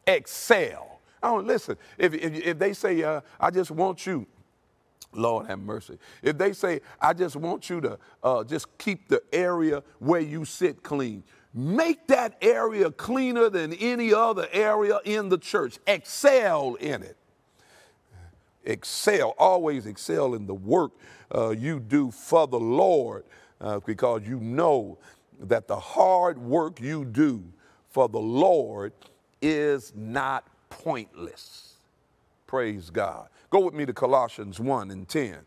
excel. 0.05 0.99
Oh, 1.23 1.37
listen, 1.37 1.77
if, 1.97 2.13
if, 2.13 2.33
if 2.33 2.59
they 2.59 2.73
say, 2.73 3.03
uh, 3.03 3.21
I 3.39 3.51
just 3.51 3.71
want 3.71 4.05
you, 4.05 4.25
Lord 5.13 5.47
have 5.47 5.59
mercy. 5.59 5.97
If 6.21 6.37
they 6.37 6.53
say, 6.53 6.81
I 6.99 7.13
just 7.13 7.35
want 7.35 7.69
you 7.69 7.81
to 7.81 7.99
uh, 8.23 8.43
just 8.43 8.77
keep 8.77 9.07
the 9.07 9.21
area 9.31 9.83
where 9.99 10.21
you 10.21 10.45
sit 10.45 10.83
clean, 10.83 11.23
make 11.53 12.07
that 12.07 12.37
area 12.41 12.89
cleaner 12.91 13.49
than 13.49 13.73
any 13.73 14.13
other 14.13 14.47
area 14.51 14.99
in 15.03 15.29
the 15.29 15.37
church. 15.37 15.77
Excel 15.85 16.75
in 16.75 17.03
it 17.03 17.17
excel, 18.65 19.33
always 19.37 19.85
excel 19.85 20.33
in 20.33 20.45
the 20.45 20.53
work 20.53 20.91
uh, 21.33 21.49
you 21.49 21.79
do 21.79 22.11
for 22.11 22.47
the 22.47 22.59
Lord 22.59 23.23
uh, 23.59 23.79
because 23.79 24.21
you 24.25 24.39
know 24.39 24.97
that 25.39 25.67
the 25.67 25.79
hard 25.79 26.37
work 26.37 26.79
you 26.79 27.05
do 27.05 27.43
for 27.91 28.09
the 28.09 28.19
Lord 28.19 28.93
is 29.41 29.93
not 29.95 30.47
pointless. 30.69 31.75
Praise 32.47 32.89
God. 32.89 33.27
Go 33.49 33.59
with 33.59 33.73
me 33.73 33.85
to 33.85 33.93
Colossians 33.93 34.59
1 34.59 34.91
and 34.91 35.07
10, 35.07 35.37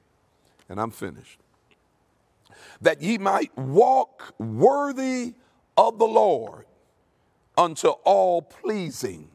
and 0.69 0.81
I'm 0.81 0.91
finished. 0.91 1.41
That 2.81 3.03
ye 3.03 3.19
might 3.19 3.57
walk 3.57 4.35
worthy 4.39 5.35
of 5.77 5.99
the 5.99 6.07
Lord 6.07 6.67
unto 7.57 7.89
all 7.89 8.43
pleasing, 8.43 9.31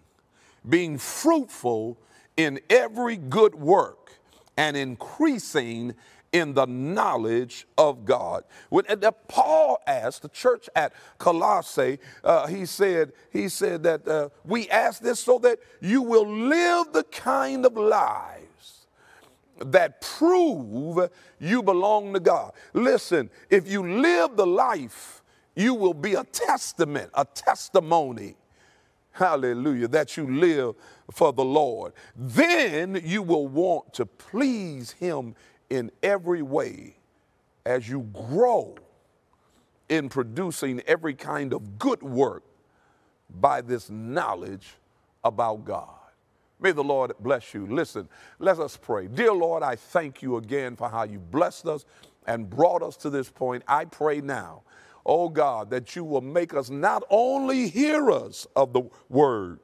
being 0.67 0.97
fruitful 0.97 1.97
in 2.37 2.59
every 2.69 3.17
good 3.17 3.55
work 3.55 4.13
and 4.55 4.77
increasing 4.77 5.95
in 6.31 6.53
the 6.53 6.65
knowledge 6.65 7.67
of 7.77 8.05
God. 8.05 8.43
When 8.69 8.85
Paul 9.27 9.79
asked 9.87 10.21
the 10.21 10.29
church 10.29 10.69
at 10.75 10.93
Colossae, 11.17 11.99
uh, 12.23 12.47
he 12.47 12.65
said, 12.65 13.13
he 13.31 13.49
said 13.49 13.83
that 13.83 14.07
uh, 14.07 14.29
we 14.43 14.69
ask 14.69 15.01
this 15.01 15.19
so 15.19 15.39
that 15.39 15.59
you 15.81 16.01
will 16.01 16.27
live 16.27 16.93
the 16.93 17.03
kind 17.03 17.65
of 17.65 17.75
lives 17.75 18.85
that 19.65 20.01
prove 20.01 21.09
you 21.39 21.61
belong 21.61 22.13
to 22.13 22.19
God. 22.19 22.53
Listen, 22.73 23.29
if 23.49 23.69
you 23.69 24.01
live 24.01 24.37
the 24.37 24.47
life, 24.47 25.21
you 25.55 25.73
will 25.73 25.93
be 25.93 26.13
a 26.13 26.23
testament, 26.23 27.09
a 27.13 27.25
testimony 27.25 28.35
hallelujah, 29.19 29.87
that 29.89 30.17
you 30.17 30.39
live 30.39 30.75
for 31.11 31.33
the 31.33 31.43
Lord. 31.43 31.93
Then 32.15 32.99
you 33.03 33.21
will 33.21 33.47
want 33.47 33.93
to 33.95 34.05
please 34.05 34.91
Him 34.91 35.35
in 35.69 35.91
every 36.03 36.41
way 36.41 36.95
as 37.65 37.87
you 37.87 38.01
grow 38.13 38.75
in 39.89 40.09
producing 40.09 40.81
every 40.87 41.13
kind 41.13 41.53
of 41.53 41.79
good 41.79 42.01
work 42.01 42.43
by 43.39 43.61
this 43.61 43.89
knowledge 43.89 44.75
about 45.23 45.65
God. 45.65 45.95
May 46.59 46.71
the 46.71 46.83
Lord 46.83 47.13
bless 47.19 47.53
you. 47.53 47.65
Listen, 47.67 48.09
let 48.39 48.59
us 48.59 48.77
pray. 48.77 49.07
Dear 49.07 49.33
Lord, 49.33 49.63
I 49.63 49.75
thank 49.75 50.21
you 50.21 50.37
again 50.37 50.75
for 50.75 50.89
how 50.89 51.03
you 51.03 51.19
blessed 51.19 51.67
us 51.67 51.85
and 52.27 52.49
brought 52.49 52.83
us 52.83 52.97
to 52.97 53.09
this 53.09 53.29
point. 53.29 53.63
I 53.67 53.85
pray 53.85 54.21
now 54.21 54.63
oh 55.09 55.27
God, 55.27 55.71
that 55.71 55.95
you 55.95 56.03
will 56.03 56.21
make 56.21 56.53
us 56.53 56.69
not 56.69 57.03
only 57.09 57.67
hearers 57.67 58.47
of 58.55 58.73
the 58.73 58.83
word, 59.09 59.59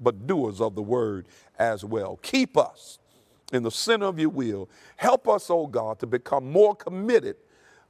but 0.00 0.26
doers 0.26 0.60
of 0.60 0.74
the 0.74 0.82
word 0.82 1.26
as 1.58 1.84
well. 1.84 2.18
Keep 2.22 2.56
us 2.56 2.98
in 3.52 3.62
the 3.62 3.70
center 3.70 4.06
of 4.06 4.18
your 4.18 4.30
will. 4.30 4.68
Help 4.96 5.28
us, 5.28 5.50
oh 5.50 5.66
God, 5.66 5.98
to 6.00 6.06
become 6.06 6.50
more 6.50 6.74
committed 6.74 7.36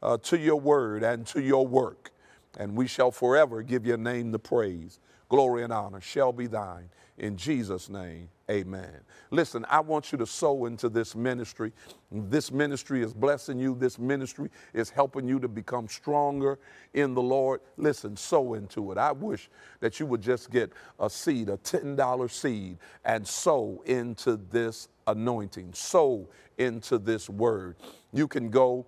uh, 0.03 0.17
to 0.19 0.39
your 0.39 0.61
word 0.61 1.03
and 1.03 1.27
to 1.29 1.41
your 1.41 1.67
work. 1.67 2.11
And 2.59 2.77
we 2.77 2.87
shall 2.87 3.11
forever 3.11 3.63
give 3.63 3.87
your 3.87 3.97
name 3.97 4.33
the 4.33 4.39
praise. 4.39 4.99
Glory 5.29 5.63
and 5.63 5.73
honor 5.73 6.01
shall 6.01 6.33
be 6.33 6.47
thine. 6.47 6.89
In 7.19 7.37
Jesus' 7.37 7.89
name, 7.89 8.29
amen. 8.51 9.01
Listen, 9.31 9.65
I 9.69 9.81
want 9.81 10.13
you 10.13 10.19
to 10.19 10.27
sow 10.27 10.67
into 10.67 10.89
this 10.89 11.15
ministry. 11.15 11.73
This 12.11 12.51
ministry 12.51 13.03
is 13.03 13.15
blessing 13.15 13.59
you. 13.59 13.75
This 13.75 13.99
ministry 13.99 14.51
is 14.75 14.91
helping 14.91 15.29
you 15.29 15.39
to 15.41 15.49
become 15.49 15.89
stronger 15.89 16.59
in 16.95 17.15
the 17.15 17.23
Lord. 17.23 17.61
Listen, 17.77 18.17
sow 18.17 18.55
into 18.55 18.91
it. 18.93 18.99
I 18.99 19.13
wish 19.13 19.49
that 19.79 20.01
you 20.01 20.07
would 20.07 20.21
just 20.21 20.51
get 20.51 20.73
a 20.99 21.09
seed, 21.09 21.49
a 21.49 21.57
$10 21.59 22.31
seed, 22.31 22.79
and 23.05 23.27
sow 23.27 23.83
into 23.87 24.37
this 24.51 24.89
anointing, 25.07 25.73
sow 25.73 26.29
into 26.59 26.99
this 26.99 27.31
word. 27.31 27.77
You 28.13 28.29
can 28.29 28.51
go 28.51 28.87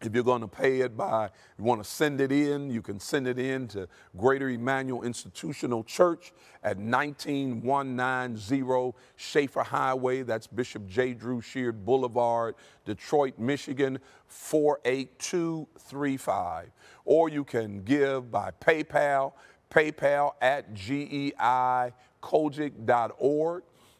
if 0.00 0.14
you're 0.14 0.22
going 0.22 0.42
to 0.42 0.48
pay 0.48 0.82
it 0.82 0.96
by, 0.96 1.28
you 1.58 1.64
want 1.64 1.82
to 1.82 1.88
send 1.88 2.20
it 2.20 2.30
in, 2.30 2.70
you 2.70 2.82
can 2.82 3.00
send 3.00 3.26
it 3.26 3.36
in 3.38 3.66
to 3.68 3.88
Greater 4.16 4.48
Emmanuel 4.48 5.02
Institutional 5.02 5.82
Church 5.82 6.32
at 6.62 6.78
19190 6.78 8.96
Schaefer 9.16 9.64
Highway. 9.64 10.22
That's 10.22 10.46
Bishop 10.46 10.86
J. 10.86 11.14
Drew 11.14 11.40
Sheard 11.40 11.84
Boulevard, 11.84 12.54
Detroit, 12.84 13.40
Michigan, 13.40 13.98
48235. 14.28 16.70
Or 17.04 17.28
you 17.28 17.42
can 17.42 17.82
give 17.82 18.30
by 18.30 18.52
PayPal, 18.60 19.32
PayPal 19.68 20.34
at 20.40 20.74
geicogic.org. 20.74 21.92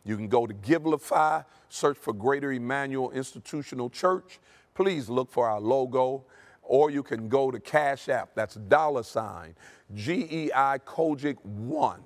You 0.05 0.17
can 0.17 0.29
go 0.29 0.47
to 0.47 0.55
Givelify, 0.55 1.45
search 1.69 1.99
for 1.99 2.13
Greater 2.13 2.53
Emmanuel 2.53 3.11
Institutional 3.11 3.91
Church 3.91 4.39
please 4.79 5.11
look 5.11 5.29
for 5.29 5.49
our 5.49 5.61
logo, 5.61 6.23
or 6.63 6.89
you 6.89 7.03
can 7.03 7.29
go 7.29 7.51
to 7.51 7.59
Cash 7.59 8.09
App, 8.09 8.31
that's 8.37 8.55
dollar 8.55 9.03
sign, 9.03 9.57
GEI 9.97 10.79
COGIC 10.87 11.45
1. 11.45 12.01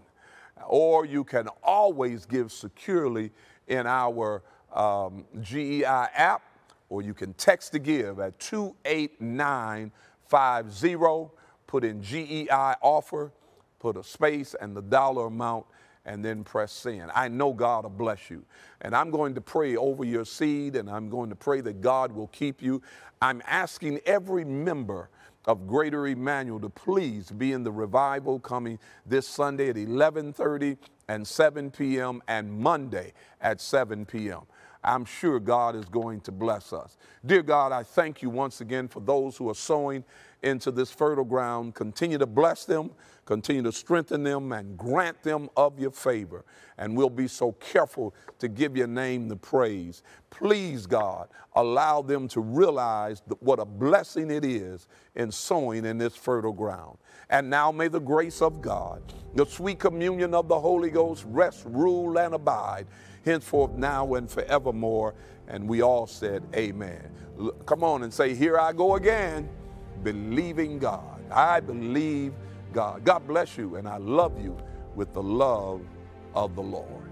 Or 0.66 1.04
you 1.04 1.22
can 1.22 1.48
always 1.62 2.24
give 2.24 2.50
securely 2.50 3.30
in 3.68 3.86
our 3.86 4.42
um, 4.72 5.26
GEI 5.42 5.84
app, 5.84 6.40
or 6.88 7.02
you 7.02 7.12
can 7.12 7.34
text 7.34 7.72
to 7.72 7.78
give 7.78 8.20
at 8.20 8.40
28950. 8.40 11.30
Put 11.66 11.84
in 11.84 12.02
GEI 12.02 12.76
offer, 12.80 13.32
put 13.80 13.98
a 13.98 14.02
space 14.02 14.54
and 14.58 14.74
the 14.74 14.80
dollar 14.80 15.26
amount, 15.26 15.66
and 16.04 16.24
then 16.24 16.44
press 16.44 16.72
send. 16.72 17.10
I 17.14 17.28
know 17.28 17.52
God 17.52 17.84
will 17.84 17.90
bless 17.90 18.30
you. 18.30 18.44
And 18.80 18.94
I'm 18.94 19.10
going 19.10 19.34
to 19.34 19.40
pray 19.40 19.76
over 19.76 20.04
your 20.04 20.24
seed 20.24 20.76
and 20.76 20.90
I'm 20.90 21.08
going 21.08 21.30
to 21.30 21.36
pray 21.36 21.60
that 21.60 21.80
God 21.80 22.12
will 22.12 22.28
keep 22.28 22.60
you. 22.62 22.82
I'm 23.20 23.42
asking 23.46 24.00
every 24.04 24.44
member 24.44 25.08
of 25.44 25.66
Greater 25.66 26.06
Emmanuel 26.06 26.60
to 26.60 26.68
please 26.68 27.30
be 27.30 27.52
in 27.52 27.64
the 27.64 27.72
revival 27.72 28.38
coming 28.38 28.78
this 29.06 29.26
Sunday 29.26 29.70
at 29.70 29.76
11:30 29.76 30.76
and 31.08 31.26
7 31.26 31.70
p.m. 31.70 32.22
and 32.28 32.50
Monday 32.50 33.12
at 33.40 33.60
7 33.60 34.06
p.m. 34.06 34.42
I'm 34.84 35.04
sure 35.04 35.38
God 35.38 35.76
is 35.76 35.84
going 35.84 36.20
to 36.22 36.32
bless 36.32 36.72
us. 36.72 36.96
Dear 37.24 37.42
God, 37.42 37.72
I 37.72 37.82
thank 37.82 38.20
you 38.20 38.30
once 38.30 38.60
again 38.60 38.88
for 38.88 39.00
those 39.00 39.36
who 39.36 39.48
are 39.48 39.54
sowing 39.54 40.04
into 40.42 40.72
this 40.72 40.90
fertile 40.90 41.24
ground. 41.24 41.74
Continue 41.74 42.18
to 42.18 42.26
bless 42.26 42.64
them, 42.64 42.90
continue 43.24 43.62
to 43.62 43.70
strengthen 43.70 44.24
them, 44.24 44.50
and 44.52 44.76
grant 44.76 45.22
them 45.22 45.48
of 45.56 45.78
your 45.78 45.92
favor. 45.92 46.44
And 46.78 46.96
we'll 46.96 47.10
be 47.10 47.28
so 47.28 47.52
careful 47.52 48.12
to 48.40 48.48
give 48.48 48.76
your 48.76 48.88
name 48.88 49.28
the 49.28 49.36
praise. 49.36 50.02
Please, 50.30 50.84
God, 50.86 51.28
allow 51.54 52.02
them 52.02 52.26
to 52.28 52.40
realize 52.40 53.22
what 53.38 53.60
a 53.60 53.64
blessing 53.64 54.32
it 54.32 54.44
is 54.44 54.88
in 55.14 55.30
sowing 55.30 55.84
in 55.84 55.98
this 55.98 56.16
fertile 56.16 56.52
ground. 56.52 56.98
And 57.30 57.48
now 57.48 57.70
may 57.70 57.86
the 57.86 58.00
grace 58.00 58.42
of 58.42 58.60
God, 58.60 59.00
the 59.34 59.46
sweet 59.46 59.78
communion 59.78 60.34
of 60.34 60.48
the 60.48 60.58
Holy 60.58 60.90
Ghost 60.90 61.24
rest, 61.28 61.64
rule, 61.66 62.18
and 62.18 62.34
abide 62.34 62.86
henceforth, 63.24 63.72
now, 63.72 64.14
and 64.14 64.30
forevermore. 64.30 65.14
And 65.48 65.68
we 65.68 65.82
all 65.82 66.06
said, 66.06 66.42
Amen. 66.54 67.10
Come 67.66 67.84
on 67.84 68.02
and 68.02 68.12
say, 68.12 68.34
Here 68.34 68.58
I 68.58 68.72
go 68.72 68.96
again 68.96 69.48
believing 70.02 70.78
God. 70.78 71.22
I 71.30 71.60
believe 71.60 72.32
God. 72.72 73.04
God 73.04 73.26
bless 73.26 73.56
you, 73.56 73.76
and 73.76 73.88
I 73.88 73.98
love 73.98 74.42
you 74.42 74.56
with 74.94 75.12
the 75.12 75.22
love 75.22 75.82
of 76.34 76.54
the 76.54 76.62
Lord. 76.62 77.11